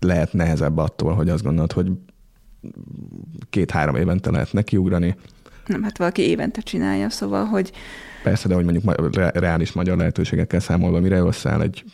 [0.01, 1.91] lehet nehezebb attól, hogy azt gondolod, hogy
[3.51, 5.17] két-három évente lehet nekiugrani.
[5.67, 7.73] Nem, hát valaki évente csinálja, szóval, hogy...
[8.23, 11.85] Persze, de hogy mondjuk reális magyar lehetőségekkel számolva, mire összeáll egy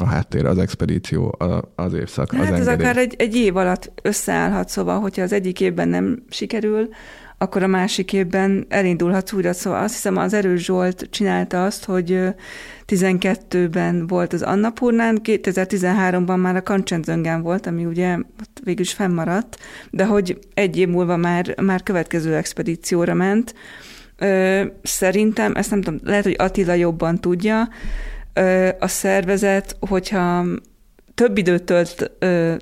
[0.00, 1.38] a háttér, az expedíció,
[1.74, 5.60] az évszak, hát az ez akár egy, egy év alatt összeállhat, szóval, hogyha az egyik
[5.60, 6.88] évben nem sikerül,
[7.42, 9.52] akkor a másik évben elindulhatsz újra.
[9.52, 12.18] Szóval azt hiszem az Erős Zsolt csinálta azt, hogy
[12.86, 18.16] 12-ben volt az Annapurnán, 2013-ban már a Kancsenzöngán volt, ami ugye
[18.64, 19.58] végül is fennmaradt,
[19.90, 23.54] de hogy egy év múlva már, már következő expedícióra ment.
[24.82, 27.68] Szerintem, ezt nem tudom, lehet, hogy Attila jobban tudja,
[28.78, 30.44] a szervezet, hogyha
[31.14, 32.10] több időt tölt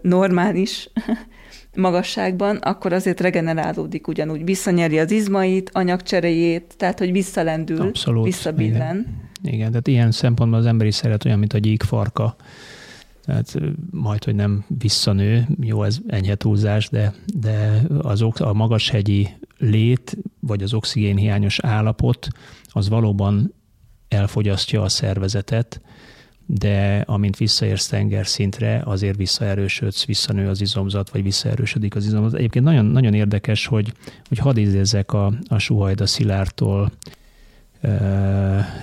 [0.02, 0.90] normális
[1.76, 4.44] magasságban, akkor azért regenerálódik ugyanúgy.
[4.44, 8.96] Visszanyeri az izmait, anyagcseréjét, tehát hogy visszalendül, Abszolút, visszabillen.
[9.42, 9.54] Igen.
[9.54, 12.36] igen, tehát ilyen szempontból az emberi szeret olyan, mint a gyíkfarka.
[13.24, 13.54] Tehát
[13.90, 20.62] majd, hogy nem visszanő, jó, ez enyhe túlzás, de, de az, a magashegyi lét, vagy
[20.62, 22.28] az oxigénhiányos állapot,
[22.64, 23.54] az valóban
[24.08, 25.80] elfogyasztja a szervezetet,
[26.46, 32.38] de amint visszaérsz tengerszintre, azért visszaerősödsz, visszanő az izomzat, vagy visszaerősödik az izomzat.
[32.38, 33.92] Egyébként nagyon, nagyon érdekes, hogy,
[34.28, 36.92] hogy hadd idézzek a, a Suhajda Szilártól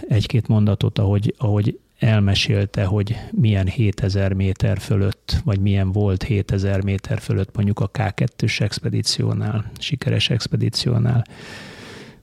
[0.07, 7.19] egy-két mondatot, ahogy, ahogy elmesélte, hogy milyen 7000 méter fölött, vagy milyen volt 7000 méter
[7.19, 11.25] fölött mondjuk a K2-s expedíciónál, sikeres expedíciónál.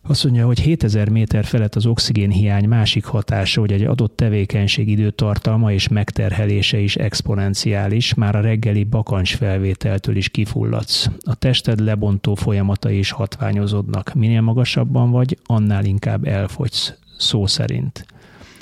[0.05, 5.73] Azt mondja, hogy 7000 méter felett az oxigénhiány másik hatása, hogy egy adott tevékenység időtartalma
[5.73, 11.09] és megterhelése is exponenciális, már a reggeli bakancs felvételtől is kifulladsz.
[11.21, 14.15] A tested lebontó folyamatai is hatványozódnak.
[14.15, 18.07] Minél magasabban vagy, annál inkább elfogysz, szó szerint.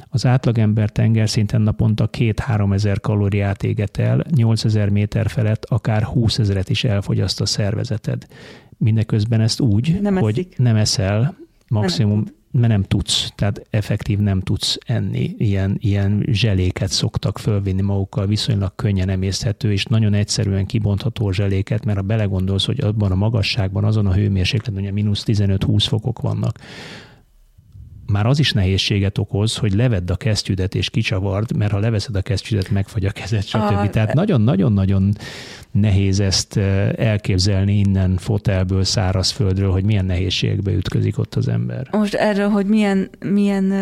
[0.08, 6.38] Az átlagember tengerszinten naponta 2-3 ezer kalóriát éget el, 8 ezer méter felett akár 20
[6.38, 8.26] ezeret is elfogyaszt a szervezeted
[8.80, 10.58] mindeközben ezt úgy, nem hogy eszik.
[10.58, 11.36] nem eszel,
[11.68, 12.60] maximum, nem.
[12.60, 15.34] mert nem tudsz, tehát effektív nem tudsz enni.
[15.38, 21.98] Ilyen, ilyen zseléket szoktak fölvinni magukkal, viszonylag könnyen emészhető, és nagyon egyszerűen kibontható zseléket, mert
[21.98, 26.58] ha belegondolsz, hogy abban a magasságban, azon a hőmérsékleten, ugye mínusz 15-20 fokok vannak,
[28.10, 32.22] már az is nehézséget okoz, hogy levedd a kesztyűdet és kicsavard, mert ha leveszed a
[32.22, 33.56] kesztyűdet, megfagy a kezed, stb.
[33.56, 33.90] A...
[33.90, 35.12] Tehát nagyon-nagyon-nagyon
[35.70, 36.56] nehéz ezt
[36.96, 41.88] elképzelni innen fotelből, szárazföldről, hogy milyen nehézségekbe ütközik ott az ember.
[41.90, 43.72] Most erről, hogy milyen, milyen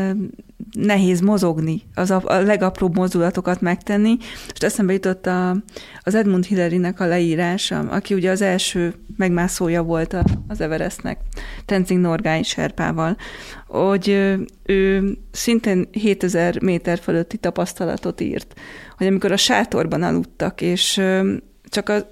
[0.72, 4.16] nehéz mozogni, az a, a legapróbb mozdulatokat megtenni.
[4.54, 5.56] És eszembe jutott a,
[6.02, 11.20] az Edmund Hillary-nek a leírása, aki ugye az első megmászója volt a, az Everestnek,
[11.66, 13.16] Tenzing Norgay Serpával,
[13.66, 14.08] hogy
[14.64, 18.54] ő szintén 7000 méter fölötti tapasztalatot írt,
[18.96, 21.02] hogy amikor a sátorban aludtak, és
[21.64, 22.06] csak az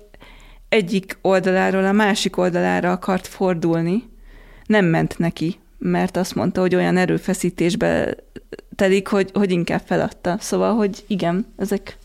[0.69, 4.03] egyik oldaláról a másik oldalára akart fordulni,
[4.67, 8.17] nem ment neki, mert azt mondta, hogy olyan erőfeszítésbe
[8.75, 10.37] telik, hogy, hogy inkább feladta.
[10.41, 11.99] Szóval, hogy igen, ezek,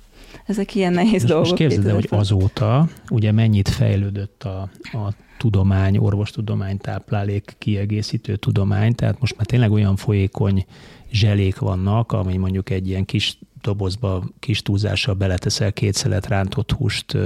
[0.45, 1.49] ezek ilyen nehéz most, dolgok.
[1.49, 8.95] Most képzeld el, hogy azóta ugye mennyit fejlődött a, a tudomány, orvostudomány, táplálék, kiegészítő tudomány,
[8.95, 10.65] tehát most már tényleg olyan folyékony
[11.11, 17.17] zselék vannak, ami mondjuk egy ilyen kis dobozba kis túlzással beleteszel két szelet rántott húst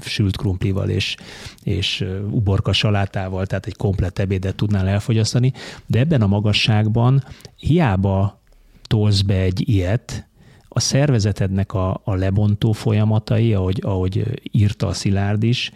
[0.00, 1.16] sült krumplival és,
[1.62, 5.52] és uborka salátával, tehát egy komplet ebédet tudnál elfogyasztani,
[5.86, 7.24] de ebben a magasságban
[7.56, 8.40] hiába
[8.86, 10.28] tolsz be egy ilyet,
[10.68, 15.72] a szervezetednek a, a lebontó folyamatai, ahogy, ahogy írta a Szilárd is,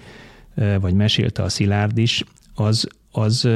[0.81, 2.25] vagy mesélte a Szilárd is,
[2.55, 3.49] az, az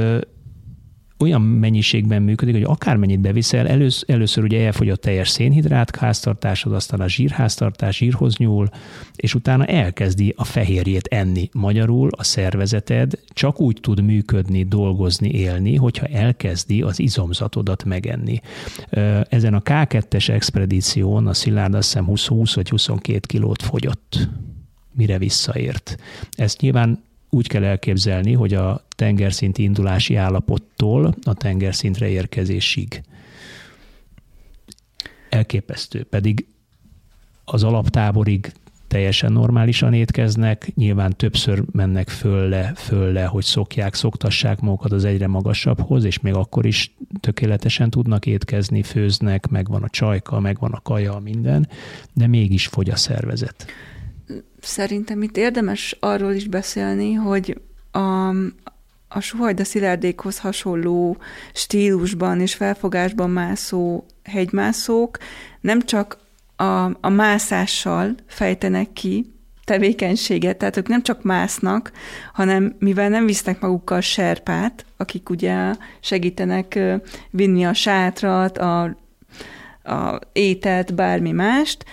[1.18, 7.00] olyan mennyiségben működik, hogy akármennyit beviszel, elősz, először ugye elfogy a teljes szénhidrát háztartásod, aztán
[7.00, 8.68] a zsírháztartás zsírhoz nyúl,
[9.16, 11.48] és utána elkezdi a fehérjét enni.
[11.52, 18.40] Magyarul a szervezeted csak úgy tud működni, dolgozni, élni, hogyha elkezdi az izomzatodat megenni.
[19.28, 24.28] Ezen a K2-es expedíción a Szilárd azt hiszem 20, 20 vagy 22 kilót fogyott
[24.96, 25.96] mire visszaért.
[26.30, 27.04] Ezt nyilván
[27.36, 33.02] úgy kell elképzelni, hogy a tengerszinti indulási állapottól a tengerszintre érkezésig.
[35.28, 36.04] Elképesztő.
[36.04, 36.46] Pedig
[37.44, 38.52] az alaptáborig
[38.88, 42.48] teljesen normálisan étkeznek, nyilván többször mennek föl
[43.12, 48.82] le, hogy szokják, szoktassák magukat az egyre magasabbhoz, és még akkor is tökéletesen tudnak étkezni,
[48.82, 51.68] főznek, megvan a csajka, megvan a kaja, minden,
[52.12, 53.66] de mégis fogy a szervezet.
[54.60, 57.60] Szerintem itt érdemes arról is beszélni, hogy
[57.90, 58.28] a,
[59.08, 61.16] a suhajda szilárdékhoz hasonló
[61.52, 65.18] stílusban és felfogásban mászó hegymászók
[65.60, 66.18] nem csak
[66.56, 71.92] a, a mászással fejtenek ki tevékenységet, tehát ők nem csak másznak,
[72.32, 76.78] hanem mivel nem visznek magukkal serpát, akik ugye segítenek
[77.30, 78.82] vinni a sátrat, a,
[79.82, 81.84] a ételt, bármi mást,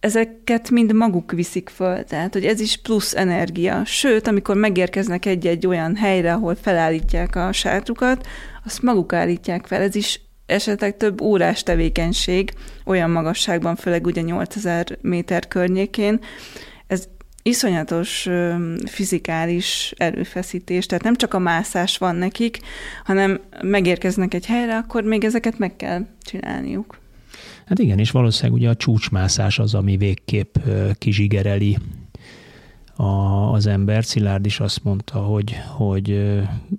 [0.00, 3.84] ezeket mind maguk viszik föl, tehát hogy ez is plusz energia.
[3.84, 8.26] Sőt, amikor megérkeznek egy-egy olyan helyre, ahol felállítják a sátrukat,
[8.64, 12.52] azt maguk állítják fel, ez is esetleg több órás tevékenység
[12.84, 16.20] olyan magasságban, főleg ugye 8000 méter környékén.
[16.86, 17.08] Ez
[17.42, 18.28] iszonyatos
[18.84, 22.58] fizikális erőfeszítés, tehát nem csak a mászás van nekik,
[23.04, 26.99] hanem megérkeznek egy helyre, akkor még ezeket meg kell csinálniuk.
[27.70, 30.56] Hát igen, és valószínűleg ugye a csúcsmászás az, ami végképp
[30.92, 31.78] kizsigereli
[32.96, 33.04] a,
[33.52, 34.04] az ember.
[34.04, 36.38] Szilárd is azt mondta, hogy, hogy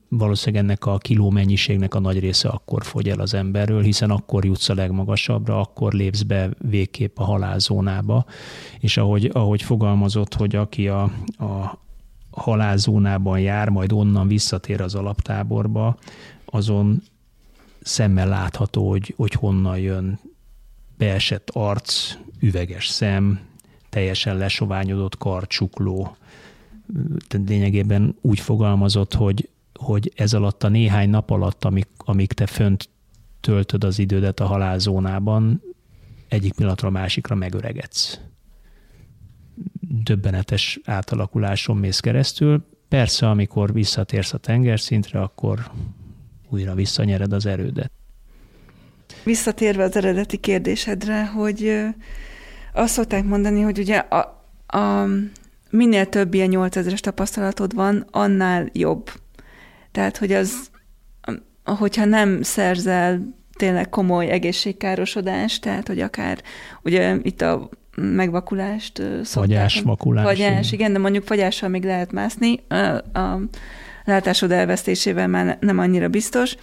[0.09, 4.45] valószínűleg ennek a kiló mennyiségnek a nagy része akkor fogy el az emberről, hiszen akkor
[4.45, 8.25] jutsz a legmagasabbra, akkor lépsz be végképp a halálzónába,
[8.79, 11.03] és ahogy, ahogy fogalmazott, hogy aki a,
[11.37, 11.79] a
[12.31, 15.97] halálzónában jár, majd onnan visszatér az alaptáborba,
[16.45, 17.01] azon
[17.81, 20.19] szemmel látható, hogy, hogy honnan jön
[21.01, 23.39] beesett arc, üveges szem,
[23.89, 26.15] teljesen lesoványodott karcsukló.
[27.45, 32.89] Lényegében úgy fogalmazott, hogy, hogy ez alatt a néhány nap alatt, amik, amíg te fönt
[33.39, 35.61] töltöd az idődet a halálzónában,
[36.27, 38.19] egyik pillanatra a másikra megöregedsz.
[40.03, 42.65] Döbbenetes átalakuláson mész keresztül.
[42.87, 45.71] Persze, amikor visszatérsz a tengerszintre, akkor
[46.49, 48.00] újra visszanyered az erődet.
[49.23, 51.85] Visszatérve az eredeti kérdésedre, hogy
[52.73, 54.45] azt szokták mondani, hogy ugye a,
[54.77, 55.07] a,
[55.69, 59.09] minél több ilyen 8000-es tapasztalatod van, annál jobb.
[59.91, 60.69] Tehát, hogy az,
[61.63, 66.41] hogyha nem szerzel tényleg komoly egészségkárosodást, tehát, hogy akár
[66.83, 69.23] ugye itt a megvakulást szokták.
[69.23, 70.25] Fagyás, vakulás.
[70.25, 72.59] Fagyás, igen, de mondjuk fagyással még lehet mászni.
[72.67, 72.75] A,
[73.19, 73.39] a
[74.05, 76.55] látásod elvesztésével már nem annyira biztos,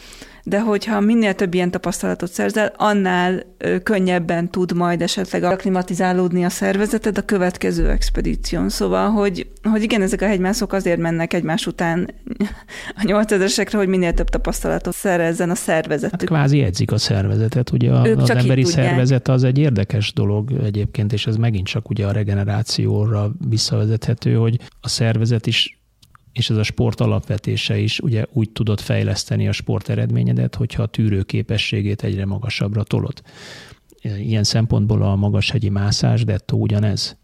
[0.48, 3.42] de hogyha minél több ilyen tapasztalatot szerzel, annál
[3.82, 8.68] könnyebben tud majd esetleg aklimatizálódni a szervezeted a következő expedíción.
[8.68, 12.14] Szóval, hogy, hogy igen, ezek a hegymászok azért mennek egymás után
[12.96, 16.20] a nyolcezesekre, hogy minél több tapasztalatot szerezzen a szervezetük.
[16.20, 17.72] Hát kvázi edzik a szervezetet.
[17.72, 22.06] Ugye a, az emberi szervezet az egy érdekes dolog egyébként, és ez megint csak ugye
[22.06, 25.77] a regenerációra visszavezethető, hogy a szervezet is
[26.32, 30.86] és ez a sport alapvetése is ugye úgy tudod fejleszteni a sport eredményedet, hogyha a
[30.86, 33.22] tűrőképességét egyre magasabbra tolod.
[34.02, 37.16] Ilyen szempontból a magashegyi mászás dettó ugyanez.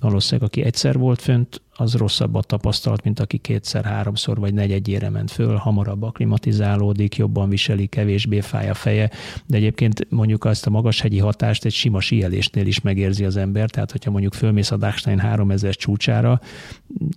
[0.00, 5.30] Valószínűleg, aki egyszer volt fönt, az rosszabbat tapasztalt, mint aki kétszer, háromszor vagy negyedjére ment
[5.30, 9.10] föl, hamarabb aklimatizálódik, jobban viseli, kevésbé fáj a feje,
[9.46, 13.90] de egyébként mondjuk azt a magashegyi hatást egy sima síelésnél is megérzi az ember, tehát
[13.90, 16.40] hogyha mondjuk fölmész a Dachstein 3000 csúcsára,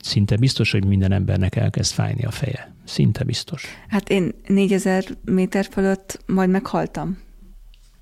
[0.02, 2.76] szinte biztos, hogy minden embernek elkezd fájni a feje.
[2.84, 3.66] Szinte biztos.
[3.88, 7.18] Hát én 4000 méter fölött majd meghaltam.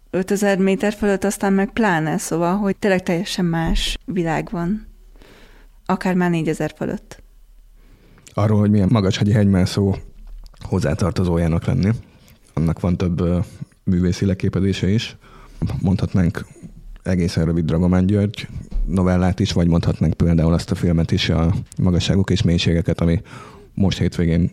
[0.10, 4.90] 5000 méter fölött aztán meg pláne, szóval, hogy tényleg teljesen más világ van
[5.90, 7.24] akár már 4000 fölött.
[8.34, 9.96] Arról, hogy milyen magashegyi hegymászó
[10.64, 11.92] hozzátartozójának lenni,
[12.54, 13.46] annak van több
[13.84, 15.18] művészi leképezése is.
[15.82, 16.46] Mondhatnánk
[17.04, 18.48] egészen rövid Dragomán György
[18.86, 23.22] novellát is, vagy mondhatnánk például azt a filmet is, a magasságok és mélységeket, ami
[23.74, 24.52] most hétvégén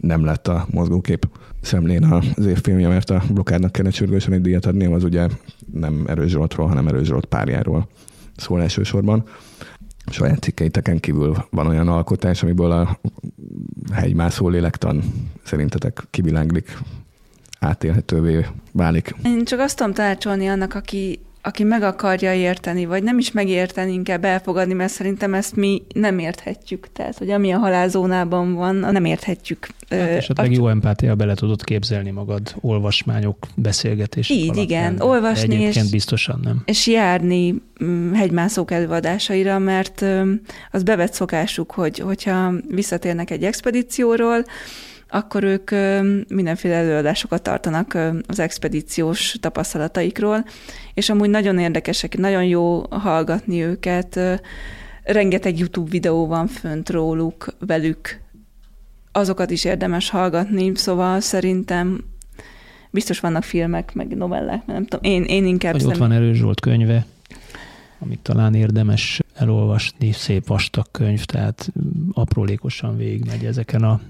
[0.00, 1.28] nem lett a mozgókép
[1.60, 5.28] szemlén az évfilmje, mert a blokádnak kellene csürgősen egy díjat adni, az ugye
[5.72, 7.88] nem Erős Zsoltról, hanem Erős Zsolt párjáról
[8.36, 9.24] szól elsősorban
[10.10, 13.00] saját cikkeiteken kívül van olyan alkotás, amiből a
[13.92, 15.02] hegymászó lélektan
[15.42, 16.78] szerintetek kiviláglik,
[17.60, 19.14] átélhetővé válik.
[19.24, 23.92] Én csak azt tudom tanácsolni annak, aki aki meg akarja érteni, vagy nem is megérteni,
[23.92, 26.88] inkább elfogadni, mert szerintem ezt mi nem érthetjük.
[26.92, 29.68] Tehát, hogy ami a halálzónában van, nem érthetjük.
[29.88, 30.54] Hát esetleg a...
[30.54, 35.00] jó empátia bele tudod képzelni magad olvasmányok, beszélgetések Így, alapján, igen.
[35.00, 36.62] Olvasni és, biztosan nem.
[36.64, 40.04] És járni mm, hegymászók előadásaira, mert
[40.70, 44.44] az bevett szokásuk, hogy hogyha visszatérnek egy expedícióról,
[45.08, 45.70] akkor ők
[46.28, 50.44] mindenféle előadásokat tartanak az expedíciós tapasztalataikról,
[50.94, 54.20] és amúgy nagyon érdekesek, nagyon jó hallgatni őket.
[55.02, 58.20] Rengeteg YouTube videó van fönt róluk, velük.
[59.12, 62.04] Azokat is érdemes hallgatni, szóval szerintem
[62.90, 65.12] biztos vannak filmek, meg novellák, nem tudom.
[65.12, 65.72] Én, én inkább...
[65.72, 65.90] Vagy szem...
[65.90, 67.06] ott van Erős Zsolt könyve,
[67.98, 71.72] amit talán érdemes elolvasni, szép vastag könyv, tehát
[72.12, 74.00] aprólékosan végigmegy ezeken a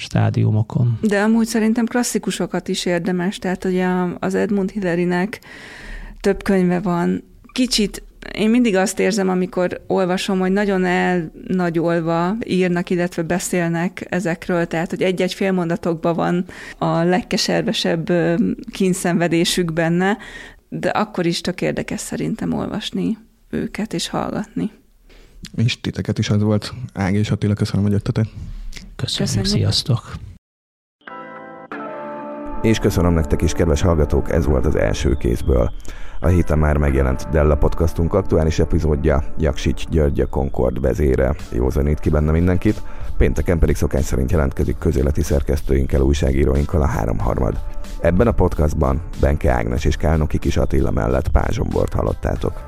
[0.00, 0.98] stádiumokon.
[1.00, 3.86] De amúgy szerintem klasszikusokat is érdemes, tehát ugye
[4.18, 5.40] az Edmund Hillary-nek
[6.20, 7.22] több könyve van,
[7.52, 8.02] kicsit
[8.34, 15.02] én mindig azt érzem, amikor olvasom, hogy nagyon elnagyolva írnak, illetve beszélnek ezekről, tehát hogy
[15.02, 16.44] egy-egy félmondatokban van
[16.78, 18.12] a legkeservesebb
[18.72, 20.16] kínszenvedésük benne,
[20.68, 23.18] de akkor is tök érdekes szerintem olvasni
[23.50, 24.70] őket és hallgatni.
[25.56, 26.72] És titeket is az volt.
[26.94, 28.26] Ági és Attila, köszönöm, hogy jöttetek.
[28.96, 29.46] Köszönjük, Köszönjük.
[29.46, 30.12] sziasztok!
[32.62, 35.72] És köszönöm nektek is, kedves hallgatók, ez volt az első kézből.
[36.20, 42.10] A héten már megjelent Della podcastunk aktuális epizódja, Jaksics György a Concord vezére, józanít ki
[42.10, 42.82] benne mindenkit,
[43.16, 47.60] pénteken pedig szokás szerint jelentkezik közéleti szerkesztőinkkel, újságíróinkkal a háromharmad.
[48.00, 52.64] Ebben a podcastban Benke Ágnes és Kálnoki Kis Attila mellett Pázsombort hallottátok.